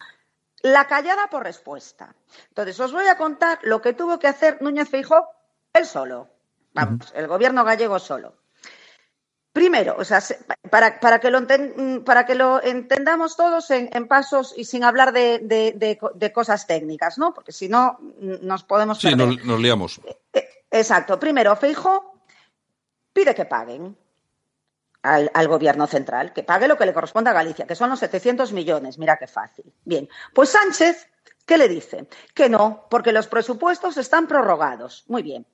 [0.61, 2.15] la callada por respuesta.
[2.49, 5.27] Entonces, os voy a contar lo que tuvo que hacer Núñez Feijó
[5.73, 6.29] él solo.
[6.73, 7.19] Vamos, uh -huh.
[7.19, 8.35] el gobierno gallego solo.
[9.53, 10.21] Primero, o sea,
[10.69, 11.39] para, para, que, lo
[12.03, 16.33] para que lo entendamos todos en, en pasos y sin hablar de, de, de, de,
[16.33, 17.33] cosas técnicas, ¿no?
[17.33, 18.99] Porque si no, nos podemos.
[18.99, 20.01] Sí, nos, nos, liamos.
[20.69, 21.17] Exacto.
[21.17, 22.19] Primero, Feijo
[23.13, 23.95] pide que paguen
[25.05, 27.99] al, al, gobierno central, que pague lo que le corresponde a Galicia, que son los
[27.99, 28.97] 700 millones.
[28.97, 29.71] Mira qué fácil.
[29.83, 30.09] Bien.
[30.33, 31.09] Pues Sánchez,
[31.45, 32.07] ¿qué le dice?
[32.33, 35.05] Que no, porque los presupuestos están prorrogados.
[35.07, 35.45] Muy bien.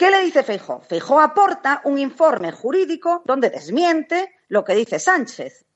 [0.00, 0.80] ¿Qué le dice Feijó?
[0.80, 5.66] Feijó aporta un informe jurídico donde desmiente lo que dice Sánchez.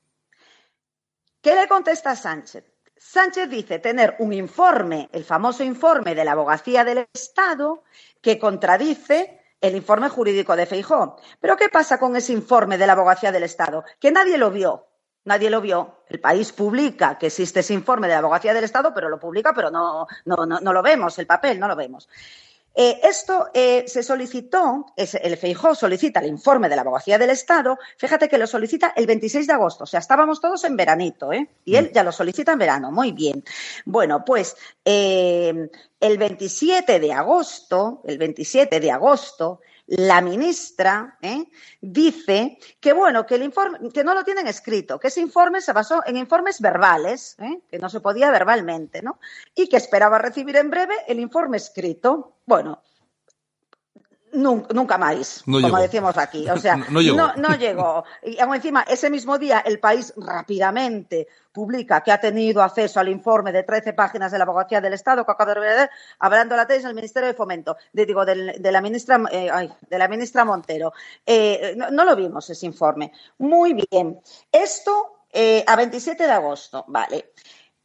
[1.41, 2.65] ¿Qué le contesta Sánchez?
[2.97, 7.83] Sánchez dice tener un informe, el famoso informe de la abogacía del Estado,
[8.19, 11.17] que contradice el informe jurídico de Feijó.
[11.39, 13.83] Pero ¿qué pasa con ese informe de la abogacía del Estado?
[13.99, 14.87] Que nadie lo vio.
[15.25, 16.03] Nadie lo vio.
[16.07, 19.53] El país publica que existe ese informe de la abogacía del Estado, pero lo publica,
[19.53, 22.07] pero no, no, no, no lo vemos, el papel no lo vemos.
[22.75, 27.29] Eh, esto eh, se solicitó, es, el Feijó solicita el informe de la Abogacía del
[27.29, 31.31] Estado, fíjate que lo solicita el 26 de agosto, o sea, estábamos todos en veranito,
[31.31, 31.47] ¿eh?
[31.63, 33.43] Y él ya lo solicita en verano, muy bien.
[33.85, 35.69] Bueno, pues eh,
[36.01, 41.45] el 27 de agosto, el 27 de agosto, la ministra ¿eh?
[41.81, 45.73] dice que bueno, que el informe, que no lo tienen escrito, que ese informe se
[45.73, 47.61] basó en informes verbales, ¿eh?
[47.69, 49.19] que no se podía verbalmente, ¿no?
[49.53, 52.37] Y que esperaba recibir en breve el informe escrito.
[52.45, 52.81] Bueno,
[54.35, 55.81] Nunca más, no como llegó.
[55.81, 56.49] decimos aquí.
[56.49, 57.17] O sea, no, no, llegó.
[57.17, 58.03] no, no llegó.
[58.23, 63.07] Y aún encima, ese mismo día, el país rápidamente publica que ha tenido acceso al
[63.07, 66.67] informe de 13 páginas de la Abogacía del Estado que acaba de ver, hablando la
[66.67, 70.07] tesis del Ministerio de Fomento, de, digo, de, de la ministra, eh, ay, de la
[70.09, 70.91] ministra Montero.
[71.25, 73.13] Eh, no, no, lo vimos ese informe.
[73.37, 74.19] Muy bien.
[74.51, 77.31] Esto eh, a 27 de agosto, vale.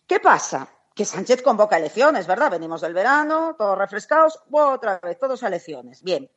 [0.06, 0.68] ¿Qué pasa?
[0.92, 2.50] que Sánchez convoca elecciones, ¿verdad?
[2.50, 6.02] Venimos del verano, todos refrescados, otra vez, todos a elecciones.
[6.02, 6.28] Bien.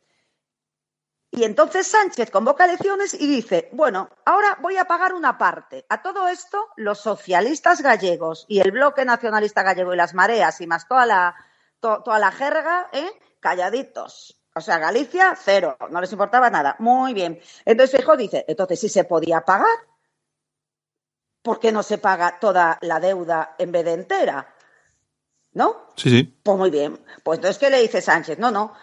[1.35, 5.83] Y entonces Sánchez convoca elecciones y dice, bueno, ahora voy a pagar una parte.
[5.89, 10.67] A todo esto, los socialistas gallegos y el bloque nacionalista gallego y las mareas y
[10.67, 11.35] más toda la,
[11.79, 13.11] to, toda la jerga, ¿eh?
[13.39, 14.39] calladitos.
[14.53, 16.75] O sea, Galicia, cero, no les importaba nada.
[16.77, 17.41] Muy bien.
[17.65, 19.75] Entonces Fijo dice, entonces si se podía pagar,
[21.41, 24.53] ¿por qué no se paga toda la deuda en vez de entera?
[25.53, 25.87] ¿No?
[25.95, 26.39] Sí, sí.
[26.43, 27.03] Pues muy bien.
[27.23, 28.37] Pues entonces, ¿qué le dice Sánchez?
[28.37, 28.73] No, no.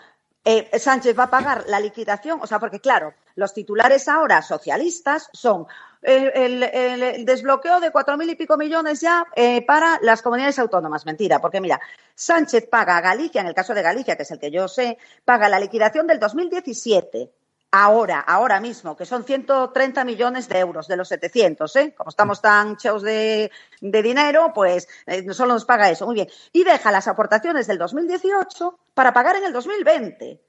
[0.44, 5.28] Eh, Sánchez va a pagar la liquidación, o sea, porque claro, los titulares ahora socialistas
[5.34, 5.66] son
[6.02, 11.04] el, desbloqueo de cuatro mil y pico millones ya eh, para las comunidades autónomas.
[11.04, 11.78] Mentira, porque mira,
[12.14, 14.96] Sánchez paga a Galicia, en el caso de Galicia, que es el que yo sé,
[15.24, 17.30] paga la liquidación del 2017
[17.70, 21.94] ahora, ahora mismo, que son 130 millones de euros de los 700, ¿eh?
[21.96, 23.50] Como estamos tan cheos de,
[23.80, 26.06] dinero, pues eh, solo nos paga eso.
[26.06, 26.28] Muy bien.
[26.52, 30.40] Y deja las aportaciones del 2018 para pagar en el 2020.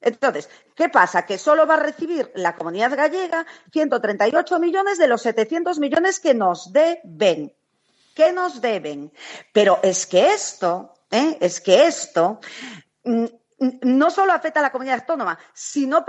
[0.00, 1.26] Entonces, ¿qué pasa?
[1.26, 6.34] Que solo va a recibir la comunidad gallega 138 millones de los 700 millones que
[6.34, 7.52] nos deben.
[8.14, 9.12] ¿Qué nos deben?
[9.52, 11.36] Pero es que esto, ¿eh?
[11.40, 12.40] es que esto
[13.04, 13.26] mm,
[13.58, 16.04] no solo afecta a la comunidad autónoma, sino,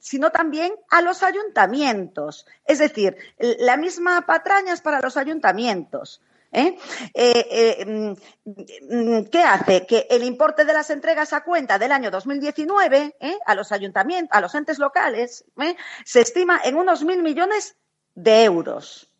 [0.00, 2.46] sino también a los ayuntamientos.
[2.64, 6.22] Es decir, la misma patraña es para los ayuntamientos.
[6.52, 6.76] ¿eh?
[7.14, 8.14] Eh, eh,
[8.88, 9.86] mm, qué hace?
[9.86, 14.40] Que el importe de las entregas a cuenta del año 2019 a los ayuntamientos, a
[14.40, 15.44] los entes locales,
[16.04, 17.76] se estima en unos mil millones
[18.14, 19.10] de euros.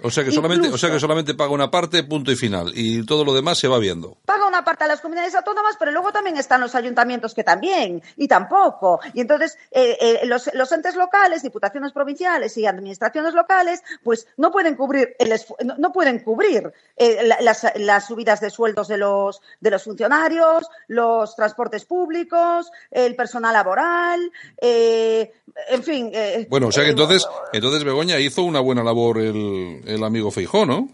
[0.00, 3.04] O sea que solamente, o sea que solamente paga una parte, punto y final, y
[3.04, 4.16] todo lo demás se va viendo.
[4.24, 8.00] Paga una parte a las comunidades autónomas, pero luego también están los ayuntamientos que también,
[8.16, 9.00] y tampoco.
[9.12, 14.76] Y entonces eh, eh, los, entes locales, diputaciones provinciales y administraciones locales, pues no pueden
[14.76, 15.34] cubrir el
[15.78, 21.84] no, pueden cubrir eh, las, subidas de sueldos de los de los funcionarios, los transportes
[21.84, 24.30] públicos, el personal laboral,
[24.60, 26.12] en fin.
[26.48, 30.66] bueno, o sea que entonces, entonces Begoña hizo una buena labor el el amigo Feijó,
[30.66, 30.88] ¿no?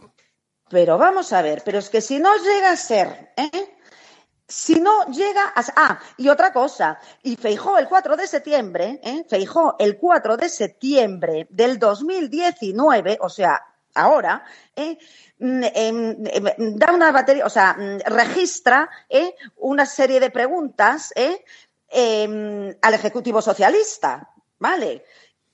[0.71, 3.77] Pero vamos a ver, pero es que si no llega a ser, ¿eh?
[4.47, 5.65] Si no llega a...
[5.77, 9.25] Ah, y otra cosa, y Feijó el 4 de septiembre, ¿eh?
[9.29, 13.63] Feijó el 4 de septiembre del 2019, o sea,
[13.95, 14.45] ahora,
[14.77, 14.99] ¿eh?
[15.39, 19.35] Mm, em, em, da una batería, o sea, mm, registra ¿eh?
[19.57, 21.45] una serie de preguntas ¿eh?
[21.89, 25.05] em, al Ejecutivo Socialista, ¿vale?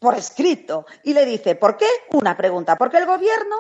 [0.01, 1.87] Por escrito y le dice, ¿por qué?
[2.11, 3.57] Una pregunta, porque el gobierno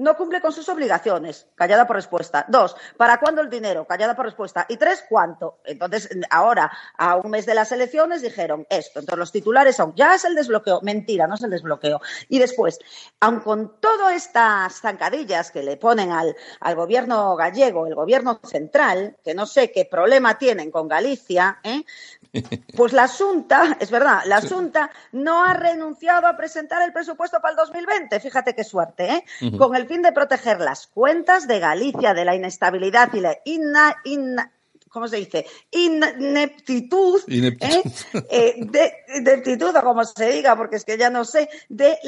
[0.00, 2.46] no cumple con sus obligaciones, callada por respuesta.
[2.48, 3.86] Dos, ¿para cuándo el dinero?
[3.86, 4.64] Callada por respuesta.
[4.68, 5.58] Y tres, ¿cuánto?
[5.62, 9.00] Entonces, ahora, a un mes de las elecciones, dijeron esto.
[9.00, 10.80] Entonces, los titulares son, ya es el desbloqueo.
[10.80, 12.00] Mentira, no es el desbloqueo.
[12.30, 12.78] Y después,
[13.20, 19.18] aun con todas estas zancadillas que le ponen al, al gobierno gallego, el gobierno central,
[19.22, 21.84] que no sé qué problema tienen con Galicia, ¿eh?
[22.76, 27.52] Pues la Junta, es verdad, la Junta no ha renunciado a presentar el presupuesto para
[27.52, 28.20] el 2020.
[28.20, 29.24] Fíjate qué suerte, ¿eh?
[29.58, 34.52] Con el fin de proteger las cuentas de Galicia de la inestabilidad y la inna,
[34.88, 35.44] ¿cómo se dice?
[35.72, 37.82] Ineptitud, ¿eh?
[38.30, 41.98] eh de, ineptitud, o como se diga, porque es que ya no sé, de,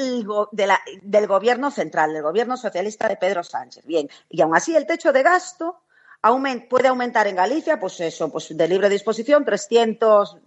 [1.01, 3.85] del gobierno central, del gobierno socialista de Pedro Sánchez.
[3.85, 5.81] Bien, y aún así el techo de gasto
[6.69, 10.37] puede aumentar en Galicia, pues eso, pues de libre disposición, 300,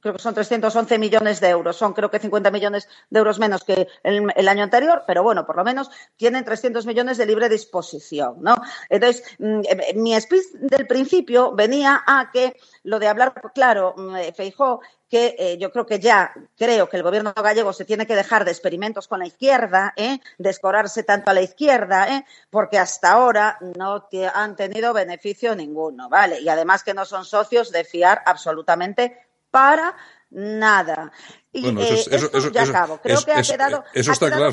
[0.00, 3.64] creo que son 311 millones de euros, son creo que 50 millones de euros menos
[3.64, 8.36] que el, año anterior, pero bueno, por lo menos tienen 300 millones de libre disposición,
[8.40, 8.56] ¿no?
[8.88, 14.16] Entonces, mm, eh, mi speech del principio venía a que lo de hablar, claro, mm,
[14.16, 18.06] eh, Feijó, que eh, yo creo que ya creo que el gobierno gallego se tiene
[18.06, 20.18] que dejar de experimentos con la izquierda, ¿eh?
[20.38, 22.24] de escorarse tanto a la izquierda, ¿eh?
[22.50, 26.40] porque hasta ahora no han tenido beneficio ninguno, ¿vale?
[26.40, 29.25] Y además que no son socios de fiar absolutamente
[29.56, 29.96] para
[30.30, 31.10] nada.
[31.50, 33.00] Y eso, ya acabo.
[33.00, 33.84] Creo que ha quedado,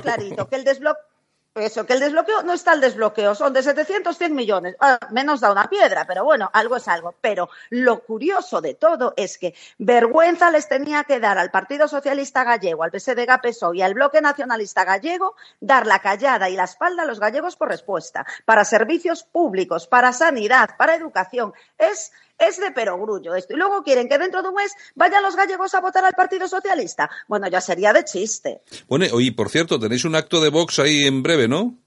[0.02, 1.14] clarito que el desbloqueo
[1.56, 4.76] eso, que el desbloqueo no está el desbloqueo, son de 700, 100 millones.
[4.80, 7.14] Ah, menos da una piedra, pero bueno, algo es algo.
[7.22, 12.44] Pero lo curioso de todo es que vergüenza les tenía que dar al Partido Socialista
[12.44, 17.04] Gallego, al PSDG PSOE y al Bloque Nacionalista Gallego dar la callada y la espalda
[17.04, 21.54] a los gallegos por respuesta, para servicios públicos, para sanidad, para educación.
[21.78, 22.14] Es
[22.48, 23.54] es de perogrullo esto.
[23.54, 26.48] Y luego quieren que dentro de un mes vayan los gallegos a votar al Partido
[26.48, 27.10] Socialista.
[27.28, 28.62] Bueno, ya sería de chiste.
[28.88, 31.78] Bueno, oye, por cierto, tenéis un acto de Vox ahí en breve, ¿no?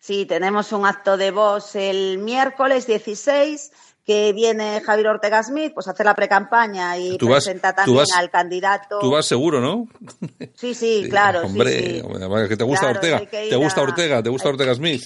[0.00, 3.72] Sí, tenemos un acto de Vox el miércoles 16
[4.08, 9.00] que viene Javier Ortega Smith pues a hacer la precampaña y presenta también al candidato.
[9.00, 9.86] Tú vas seguro, ¿no?
[10.54, 11.42] Sí, sí, claro.
[11.42, 12.02] Hombre,
[12.48, 13.20] que te gusta Ortega.
[13.26, 14.22] ¿Te gusta Ortega?
[14.22, 15.04] ¿Te gusta Ortega Smith?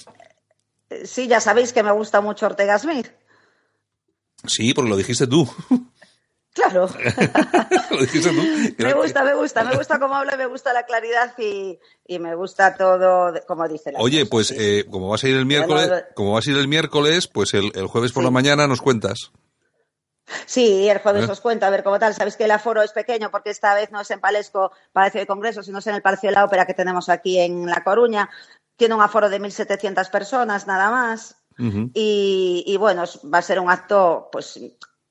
[1.05, 3.09] Sí, ya sabéis que me gusta mucho Ortega Smith.
[4.47, 5.49] Sí, porque lo dijiste tú.
[6.55, 6.87] Claro.
[7.91, 8.83] lo dijiste tú.
[8.85, 11.79] Me gusta, me gusta, me gusta cómo habla, me gusta la claridad y,
[12.19, 15.91] me gusta todo como dice la Oye, pues eh, como vas a ir el miércoles,
[16.15, 19.33] como vas a ir el miércoles, pues el, jueves por la mañana nos cuentas.
[20.45, 21.33] Sí, el jueves ¿Eh?
[21.33, 22.15] os cuento, a ver cómo tal.
[22.15, 25.27] Sabéis que el aforo es pequeño porque esta vez no es en Palesco, Palacio de
[25.27, 28.29] Congreso, sino es en el Palacio de la Ópera que tenemos aquí en La Coruña.
[28.77, 31.42] Tiene un aforo de 1.700 personas, nada más.
[31.95, 34.61] Y, bueno, va a ser un acto, pues,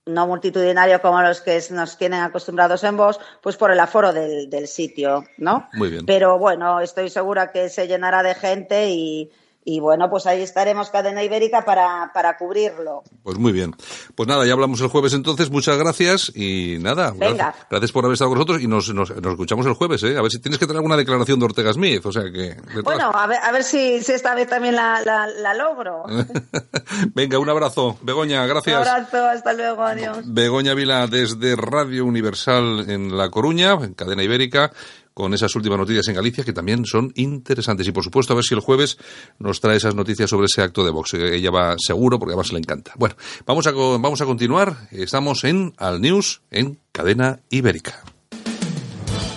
[0.05, 4.49] no multitudinario como los que nos tienen acostumbrados en vos, pues por el aforo del,
[4.49, 5.69] del sitio, ¿no?
[5.73, 6.05] Muy bien.
[6.05, 9.31] Pero bueno, estoy segura que se llenará de gente y,
[9.63, 13.03] y bueno, pues ahí estaremos Cadena Ibérica para, para cubrirlo.
[13.23, 13.75] Pues muy bien.
[14.15, 15.51] Pues nada, ya hablamos el jueves entonces.
[15.51, 17.13] Muchas gracias y nada.
[17.15, 17.53] Venga.
[17.69, 20.17] Gracias, por haber estado con nosotros y nos, nos, escuchamos el jueves, ¿eh?
[20.17, 22.57] A ver si tienes que tener alguna declaración de Ortega Smith, o sea que...
[22.83, 26.05] Bueno, a ver, a ver si, si esta vez también la, la, logro.
[27.13, 27.97] Venga, un abrazo.
[28.01, 28.81] Begoña, gracias.
[28.81, 30.19] Un abrazo, hasta luego, adiós.
[30.25, 34.71] Begoña Vila desde Radio Universal en La Coruña, en Cadena Ibérica
[35.13, 37.87] con esas últimas noticias en Galicia que también son interesantes.
[37.87, 38.97] Y por supuesto, a ver si el jueves
[39.39, 41.13] nos trae esas noticias sobre ese acto de Vox.
[41.13, 42.93] Ella va seguro porque además le encanta.
[42.97, 44.87] Bueno, vamos a, vamos a continuar.
[44.91, 48.03] Estamos en Al News en Cadena Ibérica.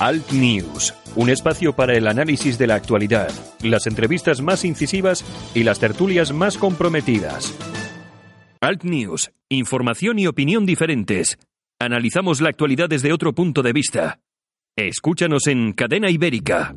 [0.00, 3.30] Alt News, un espacio para el análisis de la actualidad,
[3.62, 7.54] las entrevistas más incisivas y las tertulias más comprometidas.
[8.60, 11.38] Alt News, información y opinión diferentes.
[11.78, 14.20] Analizamos la actualidad desde otro punto de vista.
[14.76, 16.74] Escúchanos en Cadena Ibérica.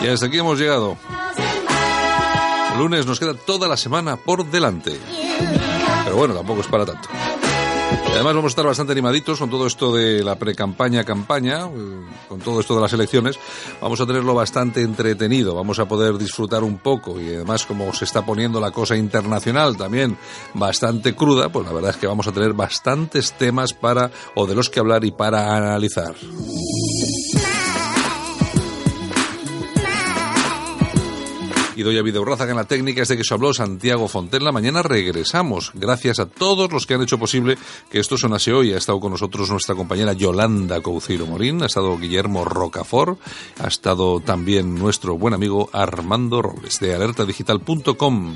[0.00, 0.96] Y hasta aquí hemos llegado
[2.78, 4.98] lunes nos queda toda la semana por delante.
[6.04, 7.08] Pero bueno, tampoco es para tanto.
[8.12, 12.40] además vamos a estar bastante animaditos con todo esto de la pre-campaña, campaña, eh, con
[12.40, 13.38] todo esto de las elecciones.
[13.80, 18.04] Vamos a tenerlo bastante entretenido, vamos a poder disfrutar un poco y además como se
[18.04, 20.18] está poniendo la cosa internacional también
[20.54, 24.54] bastante cruda, pues la verdad es que vamos a tener bastantes temas para o de
[24.54, 26.14] los que hablar y para analizar.
[31.76, 34.52] Y doy a Videoraza en la técnica desde que se habló Santiago Fontenla.
[34.52, 35.72] Mañana regresamos.
[35.74, 37.58] Gracias a todos los que han hecho posible
[37.90, 38.72] que esto sonase hoy.
[38.72, 43.18] Ha estado con nosotros nuestra compañera Yolanda Couceiro Morín, ha estado Guillermo Rocafort,
[43.58, 48.34] ha estado también nuestro buen amigo Armando Robles de alertadigital.com.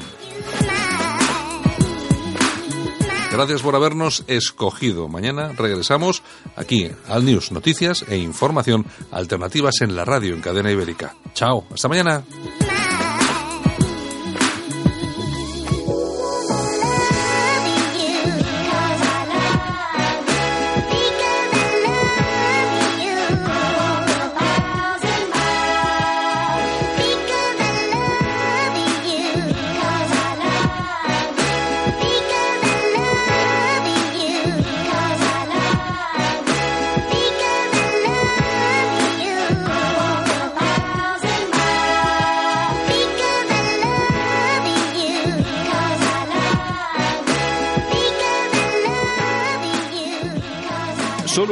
[3.30, 5.06] Gracias por habernos escogido.
[5.06, 6.22] Mañana regresamos
[6.56, 11.14] aquí al News, noticias e información alternativas en la radio en cadena ibérica.
[11.34, 12.24] Chao, hasta mañana.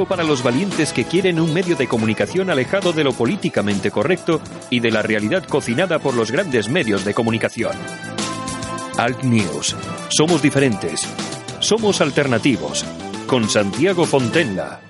[0.07, 4.41] Para los valientes que quieren un medio de comunicación alejado de lo políticamente correcto
[4.71, 7.73] y de la realidad cocinada por los grandes medios de comunicación.
[8.97, 9.77] Alt News.
[10.09, 11.03] Somos diferentes.
[11.61, 12.85] Somos alternativos.
[13.27, 14.81] Con Santiago Fontenla.